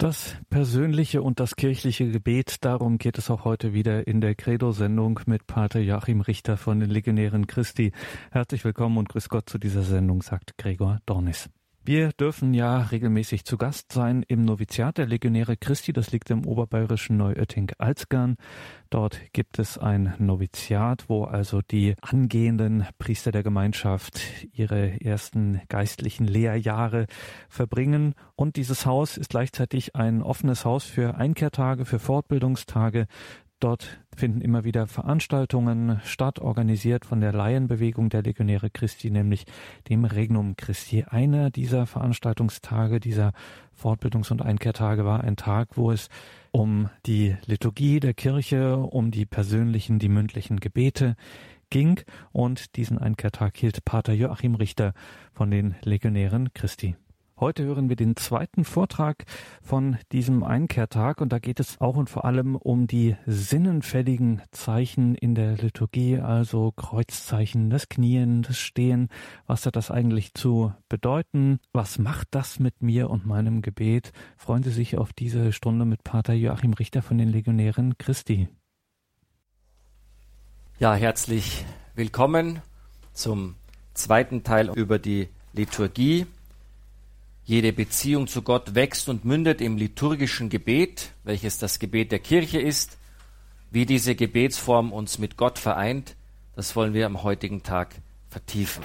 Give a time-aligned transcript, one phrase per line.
[0.00, 5.18] Das persönliche und das kirchliche Gebet, darum geht es auch heute wieder in der Credo-Sendung
[5.26, 7.90] mit Pater Joachim Richter von den Legionären Christi.
[8.30, 11.50] Herzlich willkommen und grüß Gott zu dieser Sendung, sagt Gregor Dornis.
[11.88, 15.94] Wir dürfen ja regelmäßig zu Gast sein im Noviziat der Legionäre Christi.
[15.94, 18.36] Das liegt im oberbayerischen Neuötting-Alzgern.
[18.90, 24.20] Dort gibt es ein Noviziat, wo also die angehenden Priester der Gemeinschaft
[24.52, 27.06] ihre ersten geistlichen Lehrjahre
[27.48, 28.14] verbringen.
[28.36, 33.06] Und dieses Haus ist gleichzeitig ein offenes Haus für Einkehrtage, für Fortbildungstage.
[33.60, 39.46] Dort finden immer wieder Veranstaltungen statt, organisiert von der Laienbewegung der Legionäre Christi, nämlich
[39.88, 41.04] dem Regnum Christi.
[41.08, 43.32] Einer dieser Veranstaltungstage, dieser
[43.76, 46.08] Fortbildungs- und Einkehrtage war ein Tag, wo es
[46.52, 51.16] um die Liturgie der Kirche, um die persönlichen, die mündlichen Gebete
[51.68, 52.00] ging.
[52.30, 54.92] Und diesen Einkehrtag hielt Pater Joachim Richter
[55.32, 56.94] von den Legionären Christi.
[57.40, 59.24] Heute hören wir den zweiten Vortrag
[59.62, 65.14] von diesem Einkehrtag und da geht es auch und vor allem um die sinnenfälligen Zeichen
[65.14, 69.08] in der Liturgie, also Kreuzzeichen, das Knien, das Stehen.
[69.46, 71.60] Was hat das eigentlich zu bedeuten?
[71.72, 74.10] Was macht das mit mir und meinem Gebet?
[74.36, 78.48] Freuen Sie sich auf diese Stunde mit Pater Joachim Richter von den Legionären Christi.
[80.80, 82.62] Ja, herzlich willkommen
[83.12, 83.54] zum
[83.94, 86.26] zweiten Teil über die Liturgie.
[87.48, 92.60] Jede Beziehung zu Gott wächst und mündet im liturgischen Gebet, welches das Gebet der Kirche
[92.60, 92.98] ist.
[93.70, 96.14] Wie diese Gebetsform uns mit Gott vereint,
[96.56, 97.94] das wollen wir am heutigen Tag
[98.28, 98.84] vertiefen.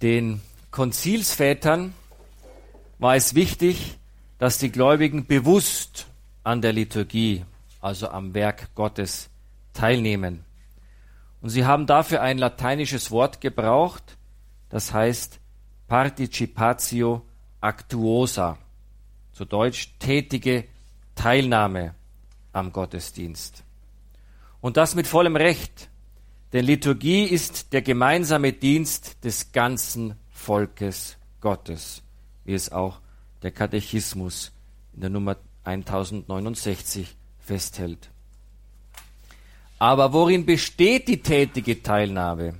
[0.00, 1.92] Den Konzilsvätern
[2.98, 3.98] war es wichtig,
[4.38, 6.06] dass die Gläubigen bewusst
[6.44, 7.44] an der Liturgie,
[7.82, 9.28] also am Werk Gottes,
[9.74, 10.46] teilnehmen.
[11.42, 14.16] Und sie haben dafür ein lateinisches Wort gebraucht,
[14.70, 15.41] das heißt
[15.88, 17.22] Participatio
[17.60, 18.58] Actuosa,
[19.32, 20.64] zu Deutsch tätige
[21.14, 21.94] Teilnahme
[22.52, 23.64] am Gottesdienst.
[24.60, 25.90] Und das mit vollem Recht,
[26.52, 32.02] denn Liturgie ist der gemeinsame Dienst des ganzen Volkes Gottes,
[32.44, 33.00] wie es auch
[33.42, 34.52] der Katechismus
[34.92, 38.10] in der Nummer 1069 festhält.
[39.78, 42.54] Aber worin besteht die tätige Teilnahme?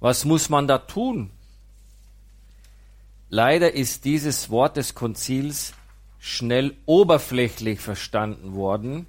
[0.00, 1.30] Was muss man da tun?
[3.30, 5.74] Leider ist dieses Wort des Konzils
[6.18, 9.06] schnell oberflächlich verstanden worden,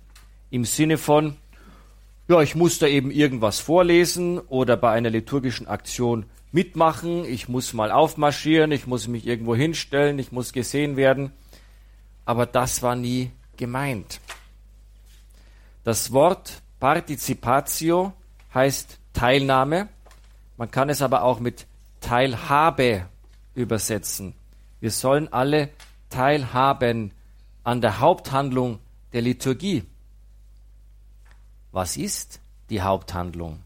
[0.49, 1.37] im Sinne von,
[2.27, 7.73] ja, ich muss da eben irgendwas vorlesen oder bei einer liturgischen Aktion mitmachen, ich muss
[7.73, 11.31] mal aufmarschieren, ich muss mich irgendwo hinstellen, ich muss gesehen werden.
[12.25, 14.19] Aber das war nie gemeint.
[15.83, 18.13] Das Wort Participatio
[18.53, 19.87] heißt Teilnahme,
[20.57, 21.65] man kann es aber auch mit
[22.01, 23.05] Teilhabe
[23.55, 24.33] übersetzen.
[24.79, 25.69] Wir sollen alle
[26.09, 27.11] teilhaben
[27.63, 28.79] an der Haupthandlung
[29.13, 29.83] der Liturgie.
[31.71, 32.39] Was ist
[32.69, 33.63] die Haupthandlung?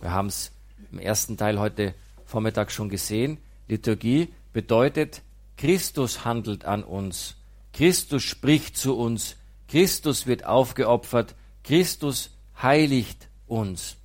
[0.00, 0.52] Wir haben es
[0.92, 3.38] im ersten Teil heute Vormittag schon gesehen.
[3.66, 5.22] Liturgie bedeutet,
[5.56, 7.36] Christus handelt an uns.
[7.72, 9.36] Christus spricht zu uns.
[9.66, 11.34] Christus wird aufgeopfert.
[11.64, 12.30] Christus
[12.62, 13.96] heiligt uns.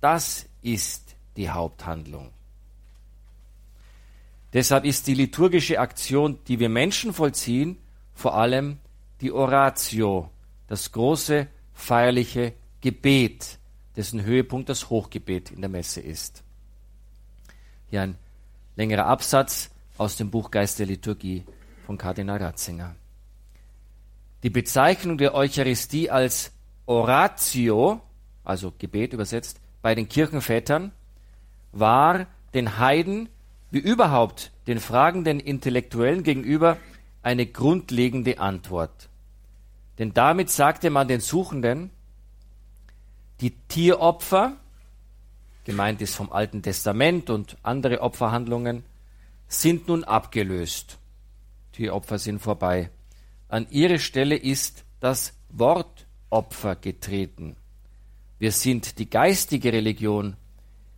[0.00, 2.30] Das ist die Haupthandlung.
[4.52, 7.78] Deshalb ist die liturgische Aktion, die wir Menschen vollziehen,
[8.14, 8.78] vor allem
[9.20, 10.30] die Oratio,
[10.66, 13.58] das große feierliche Gebet,
[13.96, 16.42] dessen Höhepunkt das Hochgebet in der Messe ist.
[17.88, 18.18] Hier ein
[18.76, 21.44] längerer Absatz aus dem Buch Geist der Liturgie
[21.86, 22.94] von Kardinal Ratzinger.
[24.42, 26.52] Die Bezeichnung der Eucharistie als
[26.86, 28.00] Oratio,
[28.44, 30.92] also Gebet übersetzt, bei den Kirchenvätern,
[31.70, 33.28] war den Heiden
[33.72, 36.76] wie überhaupt den fragenden Intellektuellen gegenüber
[37.22, 39.08] eine grundlegende Antwort.
[39.98, 41.90] Denn damit sagte man den Suchenden,
[43.40, 44.56] die Tieropfer,
[45.64, 48.84] gemeint ist vom Alten Testament und andere Opferhandlungen,
[49.48, 50.98] sind nun abgelöst.
[51.72, 52.90] Tieropfer sind vorbei.
[53.48, 57.56] An ihre Stelle ist das Wortopfer getreten.
[58.38, 60.36] Wir sind die geistige Religion,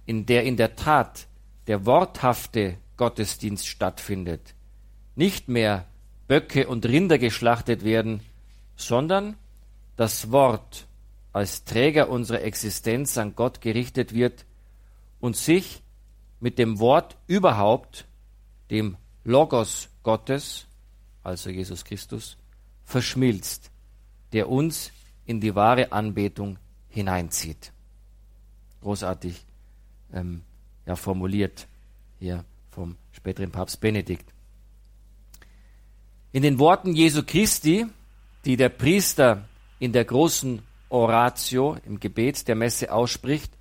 [0.06, 1.28] in der in der Tat
[1.66, 4.54] der worthafte Gottesdienst stattfindet.
[5.16, 5.86] Nicht mehr
[6.28, 8.20] Böcke und Rinder geschlachtet werden,
[8.76, 9.36] sondern
[9.96, 10.86] das Wort
[11.32, 14.44] als Träger unserer Existenz an Gott gerichtet wird
[15.20, 15.82] und sich
[16.40, 18.06] mit dem Wort überhaupt,
[18.70, 20.66] dem Logos Gottes,
[21.22, 22.36] also Jesus Christus,
[22.84, 23.70] verschmilzt,
[24.32, 24.92] der uns
[25.24, 26.58] in die wahre Anbetung
[26.88, 27.72] hineinzieht.
[28.82, 29.44] Großartig
[30.12, 30.42] ähm,
[30.86, 31.66] ja, formuliert
[32.18, 34.32] hier vom späteren Papst Benedikt.
[36.32, 37.86] In den Worten Jesu Christi,
[38.44, 39.48] die der Priester
[39.78, 43.52] in der großen Oratio, im Gebet der Messe ausspricht,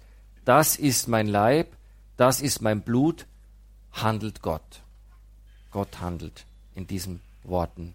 [0.45, 1.75] das ist mein Leib,
[2.17, 3.25] das ist mein Blut,
[3.91, 4.81] handelt Gott.
[5.71, 7.93] Gott handelt in diesen Worten.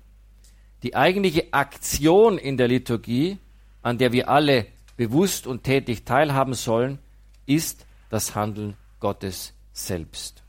[0.82, 3.38] Die eigentliche Aktion in der Liturgie,
[3.82, 4.66] an der wir alle
[4.96, 6.98] bewusst und tätig teilhaben sollen,
[7.46, 10.42] ist das Handeln Gottes selbst.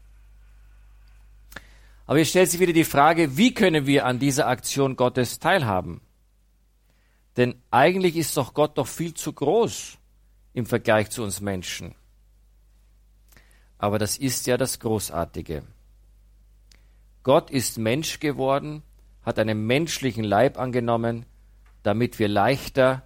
[2.05, 6.01] Aber jetzt stellt sich wieder die Frage, wie können wir an dieser Aktion Gottes teilhaben?
[7.37, 9.97] Denn eigentlich ist doch Gott doch viel zu groß
[10.53, 11.93] im Vergleich zu uns Menschen.
[13.77, 15.63] Aber das ist ja das Großartige.
[17.23, 18.83] Gott ist Mensch geworden,
[19.23, 21.25] hat einen menschlichen Leib angenommen,
[21.83, 23.03] damit wir leichter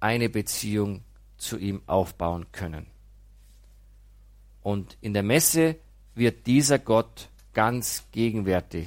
[0.00, 1.04] eine Beziehung
[1.36, 2.86] zu ihm aufbauen können.
[4.68, 5.76] Und in der Messe
[6.14, 8.86] wird dieser Gott ganz gegenwärtig.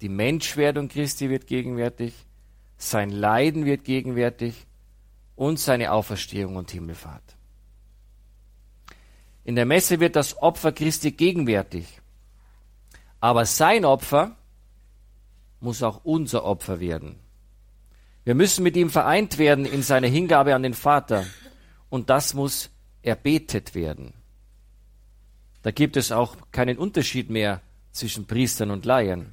[0.00, 2.14] Die Menschwerdung Christi wird gegenwärtig,
[2.78, 4.66] sein Leiden wird gegenwärtig
[5.36, 7.36] und seine Auferstehung und Himmelfahrt.
[9.44, 12.00] In der Messe wird das Opfer Christi gegenwärtig.
[13.20, 14.34] Aber sein Opfer
[15.60, 17.16] muss auch unser Opfer werden.
[18.24, 21.26] Wir müssen mit ihm vereint werden in seiner Hingabe an den Vater.
[21.90, 22.70] Und das muss
[23.02, 24.14] erbetet werden.
[25.64, 29.32] Da gibt es auch keinen Unterschied mehr zwischen Priestern und Laien.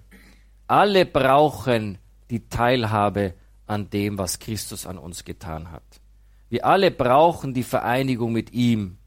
[0.65, 1.97] Alle brauchen
[2.29, 3.33] die Teilhabe
[3.67, 5.83] an dem, was Christus an uns getan hat.
[6.47, 8.97] Wir alle brauchen die Vereinigung mit ihm,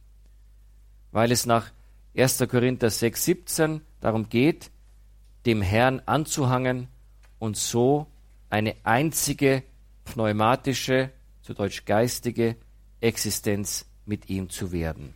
[1.13, 1.71] weil es nach
[2.15, 2.45] 1.
[2.47, 4.71] Korinther 6, 17 darum geht,
[5.47, 6.89] dem Herrn anzuhangen
[7.39, 8.07] und so
[8.51, 9.63] eine einzige
[10.05, 11.11] pneumatische,
[11.41, 12.57] zu Deutsch geistige
[13.01, 15.15] Existenz mit ihm zu werden.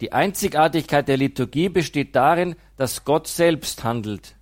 [0.00, 4.36] Die Einzigartigkeit der Liturgie besteht darin, dass Gott selbst handelt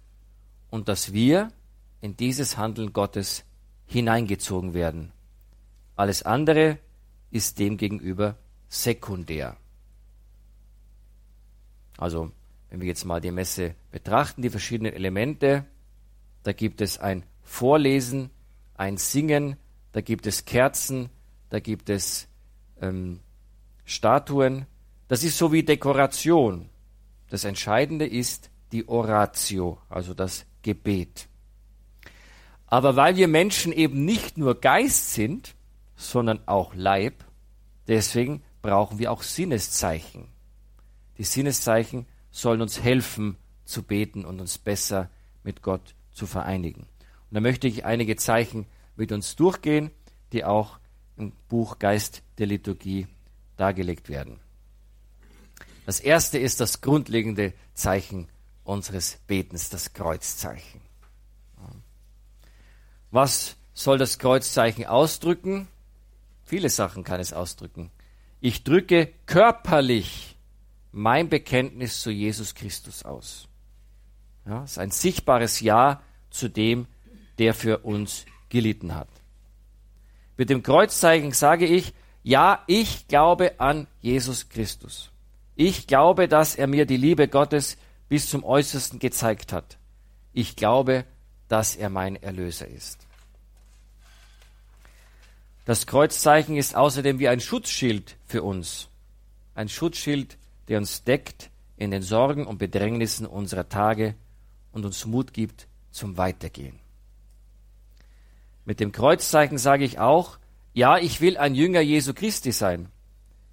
[0.71, 1.53] und dass wir
[2.01, 3.45] in dieses Handeln Gottes
[3.87, 5.13] hineingezogen werden.
[5.97, 6.79] Alles andere
[7.31, 8.37] ist demgegenüber
[8.69, 9.57] sekundär.
[11.97, 12.33] Also,
[12.71, 15.65] wenn wir jetzt mal die Messe betrachten, die verschiedenen Elemente,
[16.43, 18.31] da gibt es ein Vorlesen,
[18.75, 19.57] ein Singen,
[19.93, 21.11] da gibt es Kerzen,
[21.51, 22.27] da gibt es
[22.81, 23.21] ähm,
[23.85, 24.67] Statuen,
[25.09, 26.69] das ist so wie Dekoration.
[27.29, 31.29] Das Entscheidende ist die Oratio, also das Gebet.
[32.67, 35.55] Aber weil wir Menschen eben nicht nur Geist sind,
[35.97, 37.25] sondern auch Leib,
[37.87, 40.29] deswegen brauchen wir auch Sinneszeichen.
[41.19, 45.11] Die Sinneszeichen sollen uns helfen zu beten und uns besser
[45.43, 46.83] mit Gott zu vereinigen.
[47.31, 48.67] Und da möchte ich einige Zeichen
[48.97, 49.91] mit uns durchgehen,
[50.33, 50.79] die auch
[51.17, 53.07] im Buch Geist der Liturgie
[53.57, 54.41] dargelegt werden.
[55.87, 58.29] Das erste ist das grundlegende Zeichen
[58.65, 60.81] unseres Betens, das Kreuzzeichen.
[63.11, 65.69] Was soll das Kreuzzeichen ausdrücken?
[66.43, 67.91] Viele Sachen kann es ausdrücken.
[68.41, 70.37] Ich drücke körperlich
[70.93, 73.49] mein Bekenntnis zu Jesus Christus aus.
[74.47, 76.87] Ja, ist ein sichtbares Ja zu dem,
[77.39, 79.09] der für uns gelitten hat.
[80.37, 85.11] Mit dem Kreuzzeichen sage ich, ja, ich glaube an Jesus Christus.
[85.57, 87.77] Ich glaube, dass er mir die Liebe Gottes
[88.09, 89.79] bis zum Äußersten gezeigt hat.
[90.33, 91.05] Ich glaube,
[91.49, 93.07] dass er mein Erlöser ist.
[95.65, 98.89] Das Kreuzzeichen ist außerdem wie ein Schutzschild für uns.
[99.55, 100.37] Ein Schutzschild,
[100.69, 104.15] der uns deckt in den Sorgen und Bedrängnissen unserer Tage
[104.73, 106.81] und uns Mut gibt zum Weitergehen.
[108.65, 110.39] Mit dem Kreuzzeichen sage ich auch,
[110.73, 112.89] ja, ich will ein Jünger Jesu Christi sein.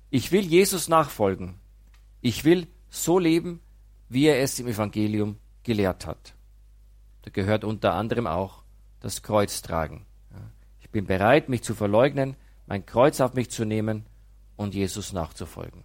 [0.10, 1.61] Ich will Jesus nachfolgen.
[2.22, 3.62] Ich will so leben,
[4.10, 6.36] wie er es im Evangelium gelehrt hat.
[7.24, 8.64] Da gehört unter anderem auch
[9.00, 10.06] das Kreuz tragen.
[10.80, 12.36] Ich bin bereit, mich zu verleugnen,
[12.68, 14.06] mein Kreuz auf mich zu nehmen
[14.56, 15.84] und Jesus nachzufolgen.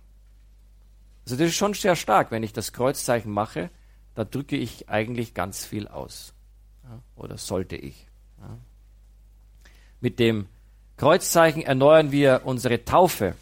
[1.25, 3.71] Also das ist schon sehr stark, wenn ich das Kreuzzeichen mache,
[4.15, 6.35] da drücke ich eigentlich ganz viel aus.
[7.17, 8.07] Oder sollte ich.
[10.01, 10.47] Mit dem
[10.97, 13.35] Kreuzzeichen erneuern wir unsere Taufe.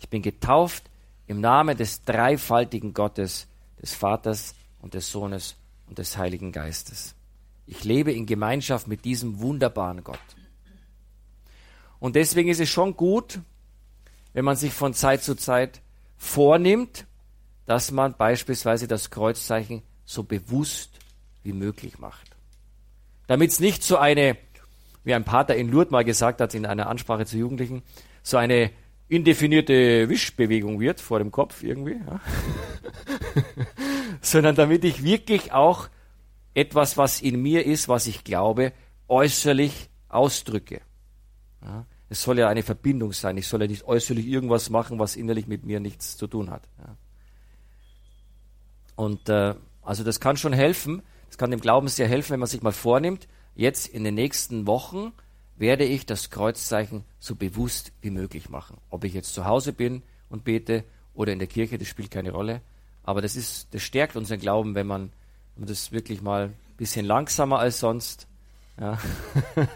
[0.00, 0.87] Ich bin getauft
[1.28, 3.46] im Namen des dreifaltigen Gottes,
[3.80, 5.56] des Vaters und des Sohnes
[5.86, 7.14] und des Heiligen Geistes.
[7.66, 10.18] Ich lebe in Gemeinschaft mit diesem wunderbaren Gott.
[12.00, 13.40] Und deswegen ist es schon gut,
[14.32, 15.82] wenn man sich von Zeit zu Zeit
[16.16, 17.06] vornimmt,
[17.66, 20.98] dass man beispielsweise das Kreuzzeichen so bewusst
[21.42, 22.36] wie möglich macht.
[23.26, 24.38] Damit es nicht so eine,
[25.04, 27.82] wie ein Pater in Lourdes mal gesagt hat in einer Ansprache zu Jugendlichen,
[28.22, 28.70] so eine
[29.08, 32.20] indefinierte Wischbewegung wird vor dem Kopf irgendwie, ja.
[34.20, 35.88] sondern damit ich wirklich auch
[36.54, 38.72] etwas, was in mir ist, was ich glaube,
[39.08, 40.80] äußerlich ausdrücke.
[41.62, 43.36] Ja, es soll ja eine Verbindung sein.
[43.36, 46.68] Ich soll ja nicht äußerlich irgendwas machen, was innerlich mit mir nichts zu tun hat.
[46.78, 46.96] Ja.
[48.96, 51.02] Und äh, also das kann schon helfen.
[51.28, 54.66] Das kann dem Glauben sehr helfen, wenn man sich mal vornimmt, jetzt in den nächsten
[54.66, 55.12] Wochen
[55.58, 58.78] werde ich das Kreuzzeichen so bewusst wie möglich machen.
[58.90, 60.84] Ob ich jetzt zu Hause bin und bete
[61.14, 62.60] oder in der Kirche, das spielt keine Rolle.
[63.02, 65.10] Aber das ist, das stärkt unseren Glauben, wenn man,
[65.54, 68.26] wenn man das wirklich mal ein bisschen langsamer als sonst
[68.80, 68.98] ja,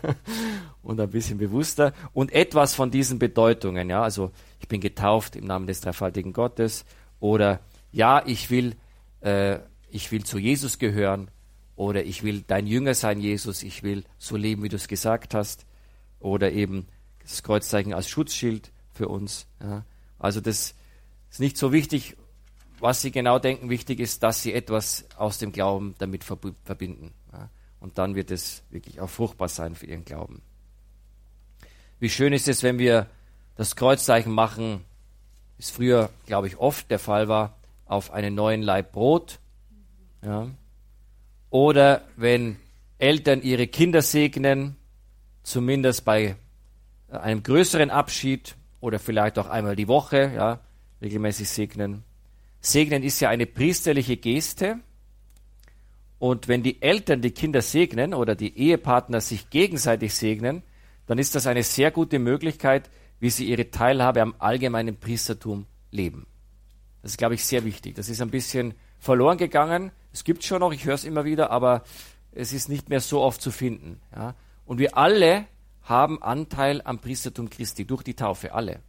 [0.83, 3.91] und ein bisschen bewusster und etwas von diesen Bedeutungen.
[3.91, 6.85] Ja, also ich bin getauft im Namen des dreifaltigen Gottes
[7.19, 7.61] oder
[7.91, 8.77] ja, ich will,
[9.21, 9.59] äh,
[9.91, 11.29] ich will zu Jesus gehören
[11.75, 15.35] oder ich will dein Jünger sein, Jesus, ich will so leben, wie du es gesagt
[15.35, 15.67] hast
[16.23, 16.87] oder eben
[17.21, 19.47] das Kreuzzeichen als Schutzschild für uns.
[19.61, 19.85] Ja.
[20.19, 20.75] Also das
[21.31, 22.17] ist nicht so wichtig,
[22.79, 23.71] was sie genau denken.
[23.71, 27.12] Wichtig ist, dass sie etwas aus dem Glauben damit verbinden.
[27.33, 27.49] Ja.
[27.81, 30.43] Und dann wird es wirklich auch fruchtbar sein für ihren Glauben.
[31.99, 33.09] Wie schön ist es, wenn wir
[33.55, 34.85] das Kreuzzeichen machen,
[35.57, 39.38] wie es früher, glaube ich, oft der Fall war, auf einen neuen Leib Brot.
[40.25, 40.49] Ja.
[41.50, 42.57] Oder wenn
[42.99, 44.76] Eltern ihre Kinder segnen,
[45.43, 46.37] zumindest bei
[47.09, 50.61] einem größeren Abschied oder vielleicht auch einmal die Woche, ja,
[51.01, 52.05] regelmäßig segnen.
[52.61, 54.79] Segnen ist ja eine priesterliche Geste.
[56.19, 60.63] Und wenn die Eltern die Kinder segnen oder die Ehepartner sich gegenseitig segnen,
[61.07, 66.27] dann ist das eine sehr gute Möglichkeit, wie sie ihre Teilhabe am allgemeinen Priestertum leben.
[67.03, 67.97] Das ist, glaube ich, sehr wichtig.
[67.97, 69.91] Das ist ein bisschen verloren gegangen.
[70.13, 71.83] Es gibt schon noch, ich höre es immer wieder, aber
[72.31, 74.01] es ist nicht mehr so oft zu finden.
[74.15, 74.37] Ja.
[74.64, 75.47] Und wir alle
[75.83, 78.81] haben Anteil am Priestertum Christi durch die Taufe, alle.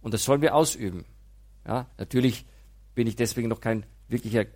[0.00, 1.04] Und das sollen wir ausüben.
[1.66, 2.46] Ja, natürlich
[2.94, 4.46] bin ich deswegen noch kein wirklicher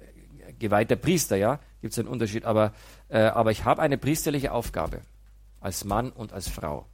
[0.58, 2.72] geweihter Priester, ja, gibt es einen Unterschied, aber,
[3.08, 5.02] äh, aber ich habe eine priesterliche Aufgabe
[5.60, 6.86] als Mann und als Frau.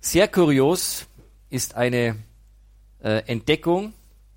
[0.00, 1.06] Sehr kurios
[1.50, 2.16] ist eine
[3.00, 3.92] äh, Entdeckung,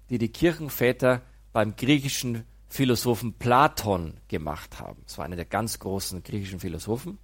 [0.09, 1.21] die die Kirchenväter
[1.53, 5.01] beim griechischen Philosophen Platon gemacht haben.
[5.05, 7.17] Das war einer der ganz großen griechischen Philosophen.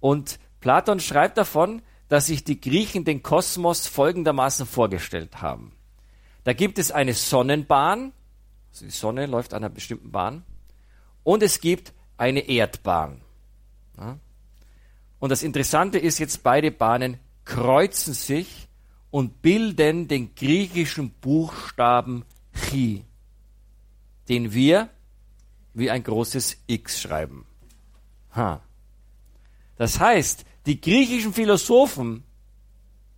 [0.00, 5.72] Und Platon schreibt davon, dass sich die Griechen den Kosmos folgendermaßen vorgestellt haben.
[6.44, 8.12] Da gibt es eine Sonnenbahn,
[8.70, 10.44] also die Sonne läuft an einer bestimmten Bahn,
[11.24, 13.22] und es gibt eine Erdbahn.
[15.18, 18.68] Und das Interessante ist jetzt, beide Bahnen kreuzen sich
[19.10, 23.04] und bilden den griechischen Buchstaben Chi
[24.28, 24.88] den wir
[25.72, 27.46] wie ein großes X schreiben.
[28.34, 28.60] Ha.
[29.76, 32.24] Das heißt, die griechischen Philosophen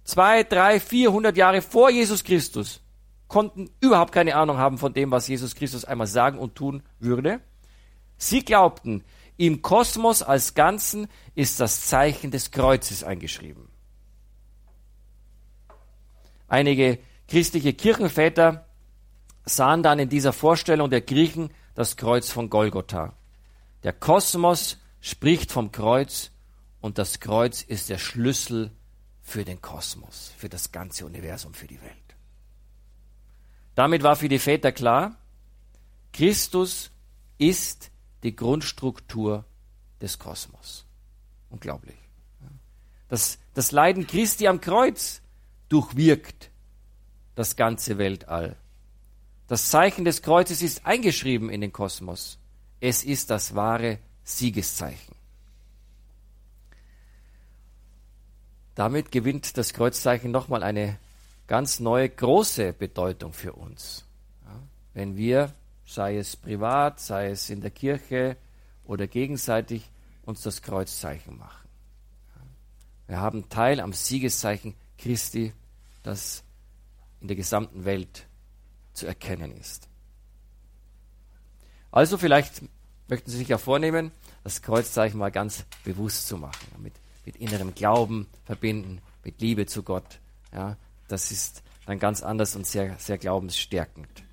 [0.04, 2.80] zwei, drei, vierhundert Jahre vor Jesus Christus
[3.28, 7.40] konnten überhaupt keine Ahnung haben von dem, was Jesus Christus einmal sagen und tun würde.
[8.16, 9.04] Sie glaubten,
[9.36, 13.68] im Kosmos als Ganzen ist das Zeichen des Kreuzes eingeschrieben.
[16.48, 16.98] Einige
[17.28, 18.65] christliche Kirchenväter
[19.46, 23.14] sahen dann in dieser Vorstellung der Griechen das Kreuz von Golgotha.
[23.84, 26.32] Der Kosmos spricht vom Kreuz
[26.80, 28.72] und das Kreuz ist der Schlüssel
[29.22, 31.92] für den Kosmos, für das ganze Universum, für die Welt.
[33.74, 35.16] Damit war für die Väter klar,
[36.12, 36.90] Christus
[37.38, 37.90] ist
[38.22, 39.44] die Grundstruktur
[40.00, 40.86] des Kosmos.
[41.50, 41.96] Unglaublich.
[43.08, 45.22] Das, das Leiden Christi am Kreuz
[45.68, 46.50] durchwirkt
[47.34, 48.56] das ganze Weltall.
[49.48, 52.38] Das Zeichen des Kreuzes ist eingeschrieben in den Kosmos.
[52.80, 55.14] Es ist das wahre Siegeszeichen.
[58.74, 60.98] Damit gewinnt das Kreuzzeichen nochmal eine
[61.46, 64.04] ganz neue, große Bedeutung für uns.
[64.92, 65.54] Wenn wir,
[65.86, 68.36] sei es privat, sei es in der Kirche
[68.84, 69.88] oder gegenseitig,
[70.24, 71.68] uns das Kreuzzeichen machen.
[73.06, 75.52] Wir haben Teil am Siegeszeichen Christi,
[76.02, 76.42] das
[77.20, 78.25] in der gesamten Welt
[78.96, 79.88] zu erkennen ist.
[81.90, 82.62] Also vielleicht
[83.08, 84.10] möchten Sie sich ja vornehmen,
[84.44, 89.82] das Kreuzzeichen mal ganz bewusst zu machen, mit, mit innerem Glauben verbinden, mit Liebe zu
[89.82, 90.20] Gott.
[90.52, 90.76] Ja,
[91.08, 94.25] das ist dann ganz anders und sehr, sehr glaubensstärkend.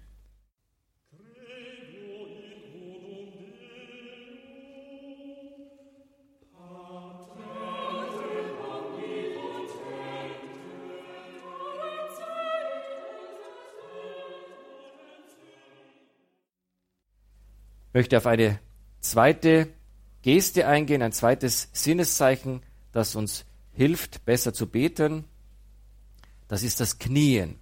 [17.94, 18.60] Möchte auf eine
[19.00, 19.70] zweite
[20.22, 25.26] Geste eingehen, ein zweites Sinneszeichen, das uns hilft, besser zu beten.
[26.48, 27.60] Das ist das Knien.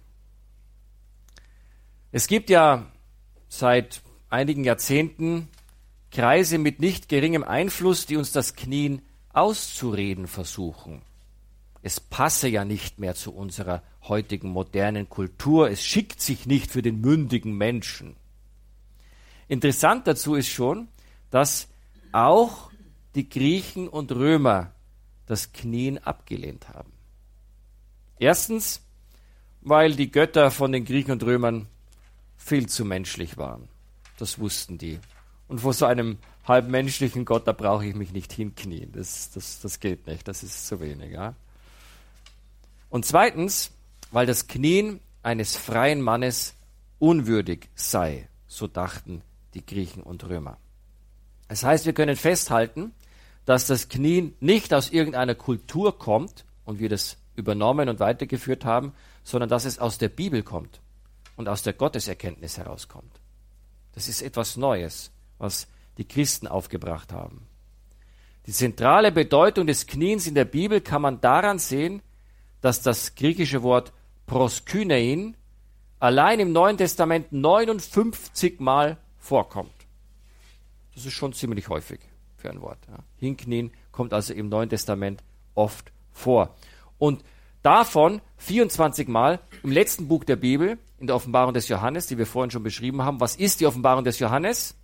[2.10, 2.90] Es gibt ja
[3.48, 5.48] seit einigen Jahrzehnten
[6.10, 11.02] Kreise mit nicht geringem Einfluss, die uns das Knien auszureden versuchen.
[11.80, 16.82] Es passe ja nicht mehr zu unserer heutigen modernen Kultur, es schickt sich nicht für
[16.82, 18.16] den mündigen Menschen.
[19.48, 20.88] Interessant dazu ist schon,
[21.30, 21.68] dass
[22.12, 22.70] auch
[23.14, 24.72] die Griechen und Römer
[25.26, 26.92] das Knien abgelehnt haben.
[28.18, 28.82] Erstens,
[29.60, 31.68] weil die Götter von den Griechen und Römern
[32.36, 33.68] viel zu menschlich waren.
[34.18, 34.98] Das wussten die.
[35.48, 38.92] Und vor so einem halbmenschlichen Gott, da brauche ich mich nicht hinknien.
[38.92, 41.12] Das, das, das geht nicht, das ist zu wenig.
[41.12, 41.34] Ja?
[42.90, 43.70] Und zweitens,
[44.10, 46.54] weil das Knien eines freien Mannes
[46.98, 49.22] unwürdig sei, so dachten
[49.54, 50.58] die Griechen und Römer.
[51.48, 52.92] Das heißt, wir können festhalten,
[53.44, 58.92] dass das Knien nicht aus irgendeiner Kultur kommt und wir das übernommen und weitergeführt haben,
[59.24, 60.80] sondern dass es aus der Bibel kommt
[61.36, 63.20] und aus der Gotteserkenntnis herauskommt.
[63.94, 65.66] Das ist etwas Neues, was
[65.98, 67.46] die Christen aufgebracht haben.
[68.46, 72.02] Die zentrale Bedeutung des Kniens in der Bibel kann man daran sehen,
[72.60, 73.92] dass das griechische Wort
[74.26, 75.36] proskynein
[76.00, 79.72] allein im Neuen Testament 59 Mal vorkommt.
[80.94, 82.00] Das ist schon ziemlich häufig
[82.36, 82.78] für ein Wort.
[82.88, 82.98] Ja.
[83.16, 85.22] Hinknien kommt also im Neuen Testament
[85.54, 86.54] oft vor.
[86.98, 87.24] Und
[87.62, 92.26] davon 24 Mal im letzten Buch der Bibel, in der Offenbarung des Johannes, die wir
[92.26, 93.20] vorhin schon beschrieben haben.
[93.20, 94.74] Was ist die Offenbarung des Johannes?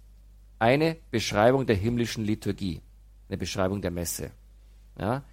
[0.59, 2.81] Eine Beschreibung der himmlischen Liturgie,
[3.29, 4.31] eine Beschreibung der Messe.
[4.99, 5.25] Ja?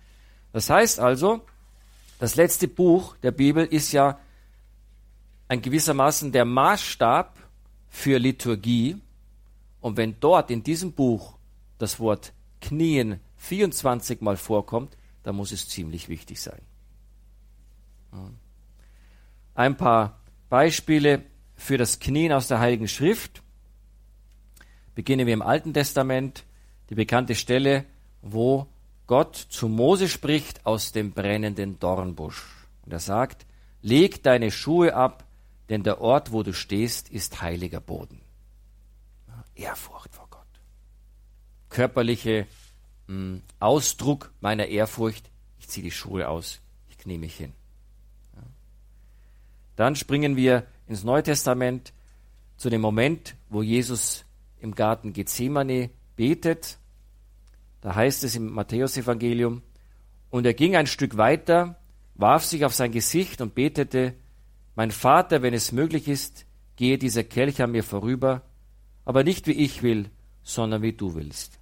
[0.52, 1.46] Das heißt also,
[2.20, 4.20] das letzte Buch der Bibel ist ja
[5.48, 7.45] ein gewissermaßen der Maßstab
[7.96, 8.98] für Liturgie.
[9.80, 11.38] Und wenn dort in diesem Buch
[11.78, 16.62] das Wort Knien 24 Mal vorkommt, dann muss es ziemlich wichtig sein.
[19.56, 21.24] Ein paar Beispiele
[21.56, 23.42] für das Knien aus der Heiligen Schrift.
[24.94, 26.44] Beginnen wir im Alten Testament,
[26.90, 27.86] die bekannte Stelle,
[28.22, 28.68] wo
[29.08, 32.68] Gott zu Mose spricht aus dem brennenden Dornbusch.
[32.86, 33.46] Und er sagt,
[33.82, 35.25] leg deine Schuhe ab,
[35.70, 38.22] denn der Ort, wo du stehst, ist heiliger Boden.
[39.56, 40.46] Ehrfurcht vor Gott.
[41.70, 42.48] Körperliche
[43.08, 47.54] mh, hm, Ausdruck meiner Ehrfurcht, ich ziehe die Schuhe aus, ich knie mich hin.
[49.76, 51.94] Dann springen wir ins Neue Testament
[52.58, 54.26] zu dem Moment, wo Jesus
[54.60, 56.78] im Garten Gethsemane betet.
[57.82, 59.62] Da heißt es im Matthäusevangelium,
[60.30, 61.80] und er ging ein Stück weiter,
[62.16, 64.16] warf sich auf sein Gesicht und betete,
[64.76, 68.42] mein Vater, wenn es möglich ist, gehe dieser Kelch an mir vorüber,
[69.06, 70.10] aber nicht wie ich will,
[70.44, 71.60] sondern wie du willst.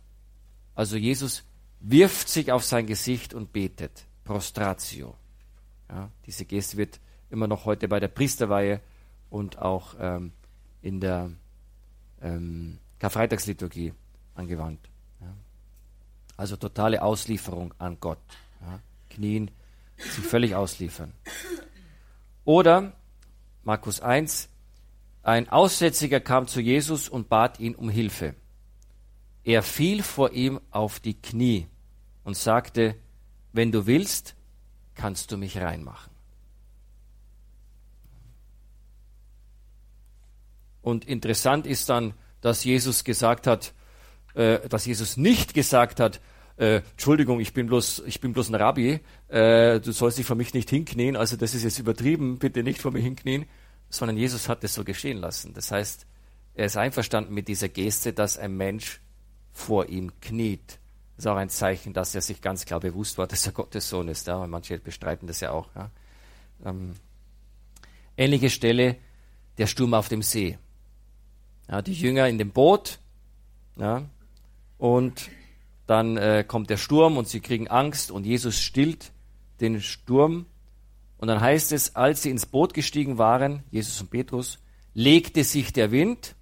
[0.76, 1.44] Also Jesus
[1.80, 4.06] wirft sich auf sein Gesicht und betet.
[4.24, 5.16] Prostratio.
[5.90, 7.00] Ja, diese Geste wird
[7.30, 8.82] immer noch heute bei der Priesterweihe
[9.30, 10.32] und auch ähm,
[10.82, 11.30] in der
[12.22, 13.94] ähm, Karfreitagsliturgie
[14.34, 14.80] angewandt.
[15.20, 15.34] Ja.
[16.38, 18.20] Also totale Auslieferung an Gott.
[18.62, 18.80] Ja.
[19.10, 19.52] Knien,
[19.98, 21.14] sich völlig ausliefern.
[22.46, 22.94] Oder
[23.64, 24.50] Markus 1,
[25.24, 28.36] ein Aussätziger kam zu Jesus und bat ihn um Hilfe.
[29.44, 31.68] Er fiel vor ihm auf die Knie
[32.24, 32.96] und sagte,
[33.54, 34.36] wenn du willst,
[34.96, 36.12] kannst du mich reinmachen.
[40.82, 43.74] Und interessant ist dann, dass Jesus gesagt hat,
[44.34, 46.20] äh, dass Jesus nicht gesagt hat,
[46.58, 50.36] äh, Entschuldigung, ich bin bloß, ich bin bloß ein Rabbi, äh, du sollst dich vor
[50.36, 53.46] mich nicht hinknien, also das ist jetzt übertrieben, bitte nicht vor mir hinknien,
[53.90, 55.54] sondern Jesus hat es so geschehen lassen.
[55.54, 56.06] Das heißt,
[56.56, 59.02] er ist einverstanden mit dieser Geste, dass ein Mensch
[59.52, 60.80] vor ihm kniet.
[61.16, 63.90] Das ist auch ein Zeichen, dass er sich ganz klar bewusst war, dass er Gottes
[63.90, 64.28] Sohn ist.
[64.28, 64.38] Ja?
[64.38, 65.70] Und manche bestreiten das ja auch.
[65.76, 65.92] Ja?
[66.66, 66.94] Ähm,
[68.18, 68.98] ähnliche Stelle,
[69.58, 70.58] der Sturm auf dem See.
[71.70, 73.00] Ja, die Jünger in dem Boot.
[73.78, 74.08] Ja,
[74.78, 75.30] und
[75.86, 79.12] dann äh, kommt der Sturm und sie kriegen Angst und Jesus stillt
[79.60, 80.46] den Sturm.
[81.18, 84.60] Und dann heißt es, als sie ins Boot gestiegen waren, Jesus und Petrus,
[84.94, 86.36] legte sich der Wind.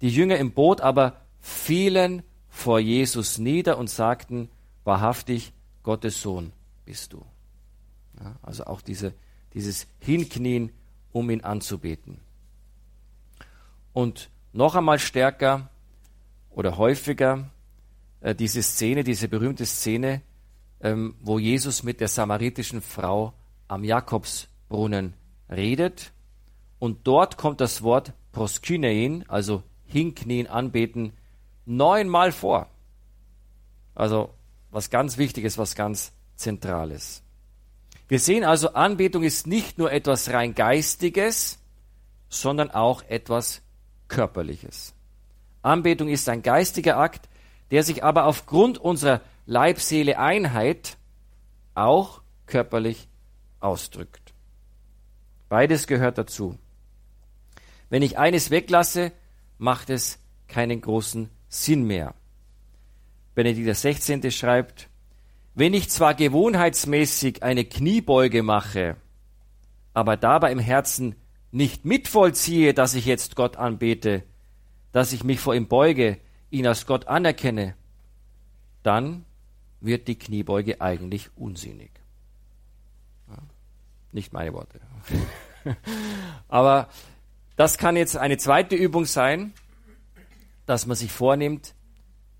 [0.00, 4.48] Die Jünger im Boot aber fielen vor Jesus nieder und sagten,
[4.84, 6.52] wahrhaftig, Gottes Sohn
[6.84, 7.24] bist du.
[8.18, 9.14] Ja, also auch diese,
[9.54, 10.72] dieses Hinknien,
[11.12, 12.20] um ihn anzubeten.
[13.92, 15.70] Und noch einmal stärker
[16.50, 17.50] oder häufiger
[18.20, 20.22] äh, diese Szene, diese berühmte Szene,
[20.80, 23.34] ähm, wo Jesus mit der samaritischen Frau
[23.68, 25.14] am Jakobsbrunnen
[25.48, 26.12] redet.
[26.78, 31.12] Und dort kommt das Wort proskynein, also hinknien, anbeten,
[31.66, 32.68] neunmal vor.
[33.94, 34.34] Also
[34.70, 37.22] was ganz Wichtiges, was ganz Zentrales.
[38.08, 41.58] Wir sehen also, Anbetung ist nicht nur etwas rein Geistiges,
[42.28, 43.62] sondern auch etwas
[44.08, 44.94] Körperliches.
[45.62, 47.28] Anbetung ist ein geistiger Akt,
[47.70, 50.96] der sich aber aufgrund unserer Leib-Seele-Einheit
[51.74, 53.08] auch körperlich
[53.60, 54.34] ausdrückt.
[55.48, 56.56] Beides gehört dazu.
[57.88, 59.12] Wenn ich eines weglasse,
[59.58, 62.14] macht es keinen großen Sinn mehr.
[63.34, 64.30] Benedikt XVI.
[64.30, 64.88] schreibt,
[65.54, 68.96] wenn ich zwar gewohnheitsmäßig eine Kniebeuge mache,
[69.92, 71.16] aber dabei im Herzen
[71.50, 74.22] nicht mitvollziehe, dass ich jetzt Gott anbete,
[74.92, 76.18] dass ich mich vor ihm beuge,
[76.50, 77.74] ihn als Gott anerkenne,
[78.82, 79.24] dann
[79.80, 81.90] wird die Kniebeuge eigentlich unsinnig.
[83.28, 83.38] Ja,
[84.12, 84.80] nicht meine Worte.
[86.48, 86.88] Aber
[87.56, 89.52] das kann jetzt eine zweite Übung sein,
[90.66, 91.74] dass man sich vornimmt,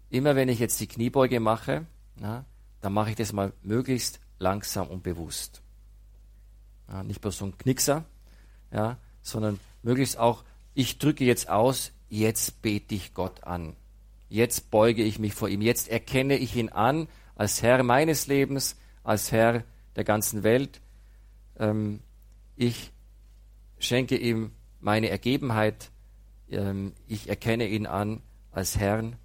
[0.08, 2.44] immer wenn ich jetzt die Kniebeuge mache, na,
[2.80, 5.62] dann mache ich das mal möglichst langsam und bewusst.
[6.88, 8.04] Ja, nicht bloß so ein Knickser,
[8.72, 10.44] ja, sondern möglichst auch,
[10.74, 13.76] ich drücke jetzt aus, jetzt bete ich Gott an.
[14.30, 15.60] Jetzt beuge ich mich vor ihm.
[15.60, 19.64] Jetzt erkenne ich ihn an als Herr meines Lebens, als Herr
[19.96, 20.80] der ganzen Welt.
[21.58, 22.00] Ähm,
[22.56, 22.92] ich
[23.78, 25.90] schenke ihm meine Ergebenheit.
[26.48, 29.16] Ähm, ich erkenne ihn an als Herrn.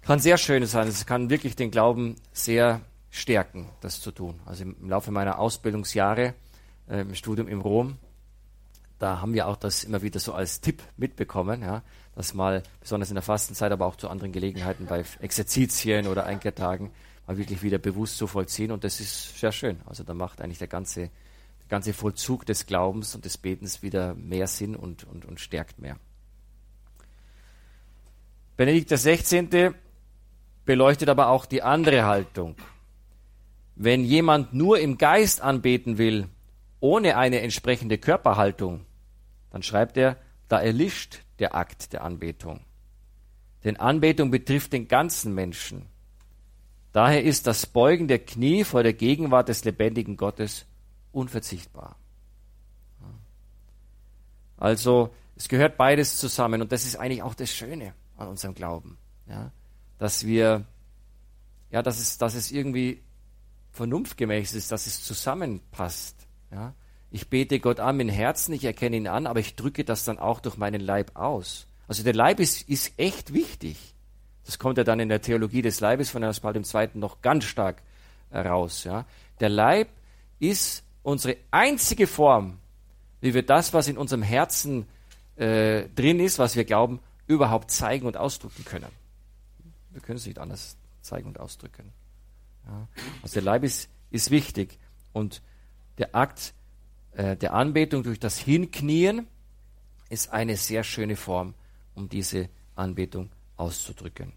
[0.00, 0.86] Kann sehr schön sein.
[0.86, 4.38] Es kann wirklich den Glauben sehr stärken, das zu tun.
[4.46, 6.34] Also im, Laufe meiner Ausbildungsjahre
[6.88, 7.98] äh, im Studium in Rom
[8.98, 11.82] da haben wir auch das immer wieder so als Tipp mitbekommen, ja,
[12.16, 16.90] dass mal besonders in der Fastenzeit, aber auch zu anderen Gelegenheiten bei Exerzitien oder Einkehrtagen
[17.26, 19.80] mal wirklich wieder bewusst zu vollziehen und das ist sehr schön.
[19.84, 24.14] Also da macht eigentlich der ganze, der ganze Vollzug des Glaubens und des Betens wieder
[24.14, 25.98] mehr Sinn und, und, und stärkt mehr.
[28.56, 29.72] Benedikt XVI.
[30.64, 32.56] beleuchtet aber auch die andere Haltung.
[33.74, 36.28] Wenn jemand nur im Geist anbeten will,
[36.80, 38.86] ohne eine entsprechende Körperhaltung,
[39.50, 40.16] dann schreibt er,
[40.48, 42.60] da erlischt der Akt der Anbetung.
[43.64, 45.86] Denn Anbetung betrifft den ganzen Menschen.
[46.92, 50.66] Daher ist das Beugen der Knie vor der Gegenwart des lebendigen Gottes
[51.12, 51.96] unverzichtbar.
[54.56, 58.96] Also es gehört beides zusammen und das ist eigentlich auch das Schöne an unserem Glauben,
[59.28, 59.52] ja,
[59.98, 60.64] dass wir,
[61.70, 63.02] ja, dass es, dass es irgendwie
[63.72, 66.26] vernunftgemäß ist, dass es zusammenpasst.
[66.50, 66.74] Ja?
[67.10, 70.18] Ich bete Gott an mit Herzen, ich erkenne ihn an, aber ich drücke das dann
[70.18, 71.66] auch durch meinen Leib aus.
[71.88, 73.94] Also der Leib ist, ist echt wichtig.
[74.44, 76.88] Das kommt ja dann in der Theologie des Leibes von Johannes Paul II.
[76.94, 77.82] noch ganz stark
[78.30, 78.84] heraus.
[78.84, 79.06] Ja?
[79.40, 79.88] Der Leib
[80.38, 82.58] ist unsere einzige Form,
[83.20, 84.86] wie wir das, was in unserem Herzen
[85.36, 88.90] äh, drin ist, was wir glauben, überhaupt zeigen und ausdrücken können.
[89.90, 91.92] Wir können es nicht anders zeigen und ausdrücken.
[92.66, 92.88] Ja?
[93.22, 94.78] Also der Leib ist, ist wichtig
[95.12, 95.42] und
[95.98, 96.52] der Akt
[97.16, 99.26] äh, der Anbetung durch das Hinknien
[100.10, 101.54] ist eine sehr schöne Form,
[101.94, 104.32] um diese Anbetung auszudrücken.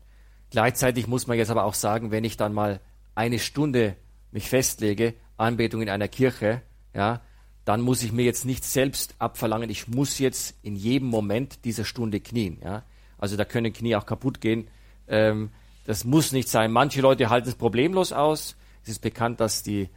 [0.50, 2.80] Gleichzeitig muss man jetzt aber auch sagen, wenn ich dann mal
[3.16, 3.98] eine Stunde
[4.32, 6.62] mich festlege, Anbetung in einer Kirche,
[6.94, 7.22] ja,
[7.66, 11.86] dann muss ich mir jetzt nicht selbst abverlangen, ich muss jetzt in jedem Moment dieser
[11.86, 12.60] Stunde knien.
[12.64, 12.84] Ja.
[13.18, 14.70] Also da können Knie auch kaputt gehen.
[15.08, 15.52] Ähm,
[15.86, 16.72] das muss nicht sein.
[16.72, 18.56] Manche Leute halten es problemlos aus.
[18.84, 19.90] Es ist bekannt, dass die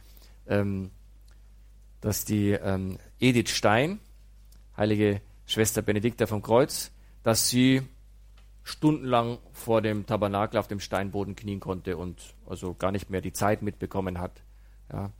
[0.47, 0.91] ähm,
[2.03, 3.99] dass die ähm, Edith Stein,
[4.75, 6.91] heilige Schwester Benedikta vom Kreuz,
[7.23, 7.81] dass sie
[8.61, 13.31] stundenlang vor dem Tabernakel auf dem Steinboden knien konnte und also gar nicht mehr die
[13.31, 14.43] Zeit mitbekommen hat.
[14.91, 15.11] Ja.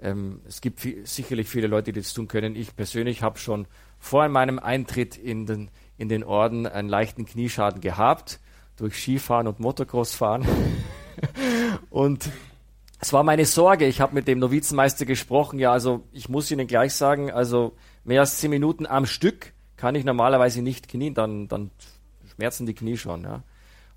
[0.00, 2.56] Ähm, es gibt viel, sicherlich viele Leute, die das tun können.
[2.56, 3.66] Ich persönlich habe schon
[3.98, 8.40] vor meinem Eintritt in den, in den Orden einen leichten Knieschaden gehabt
[8.76, 10.46] durch Skifahren und Motocrossfahren.
[11.90, 12.30] und
[13.02, 13.86] es war meine Sorge.
[13.86, 15.58] Ich habe mit dem Novizenmeister gesprochen.
[15.58, 19.96] Ja, also ich muss Ihnen gleich sagen, also mehr als zehn Minuten am Stück kann
[19.96, 21.12] ich normalerweise nicht knien.
[21.12, 21.72] Dann, dann
[22.32, 23.24] schmerzen die Knie schon.
[23.24, 23.42] Ja.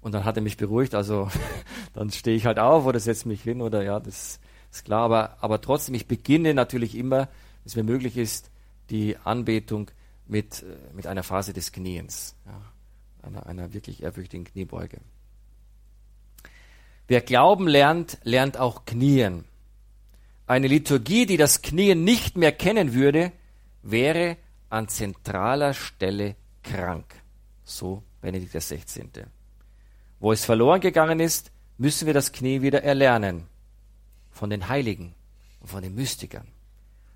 [0.01, 0.95] Und dann hat er mich beruhigt.
[0.95, 1.29] Also
[1.93, 4.39] dann stehe ich halt auf oder setze mich hin oder ja, das
[4.71, 5.03] ist klar.
[5.03, 7.27] Aber, aber trotzdem, ich beginne natürlich immer, wenn
[7.65, 8.49] es mir möglich ist,
[8.89, 9.91] die Anbetung
[10.25, 12.35] mit, äh, mit einer Phase des Kniens.
[12.47, 12.59] Ja.
[13.21, 14.97] Einer, einer wirklich ehrfürchtigen Kniebeuge.
[17.07, 19.45] Wer Glauben lernt, lernt auch Knien.
[20.47, 23.31] Eine Liturgie, die das Knien nicht mehr kennen würde,
[23.83, 24.37] wäre
[24.69, 27.05] an zentraler Stelle krank.
[27.63, 29.25] So Benedikt XVI.
[30.19, 33.43] Wo es verloren gegangen ist, müssen wir das Knie wieder erlernen.
[34.31, 35.13] Von den Heiligen
[35.59, 36.47] und von den Mystikern.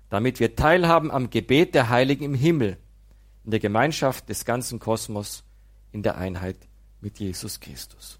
[0.08, 2.78] Damit wir teilhaben am Gebet der Heiligen im Himmel,
[3.44, 5.44] in der Gemeinschaft des ganzen Kosmos,
[5.90, 6.56] in der Einheit
[7.00, 8.19] mit Jesus Christus.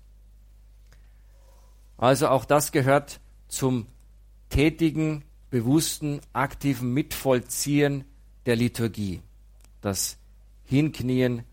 [2.00, 3.86] Also auch das gehört zum
[4.48, 8.06] tätigen, bewussten, aktiven Mitvollziehen
[8.46, 9.20] der Liturgie.
[9.82, 10.16] Das
[10.64, 11.44] Hinknien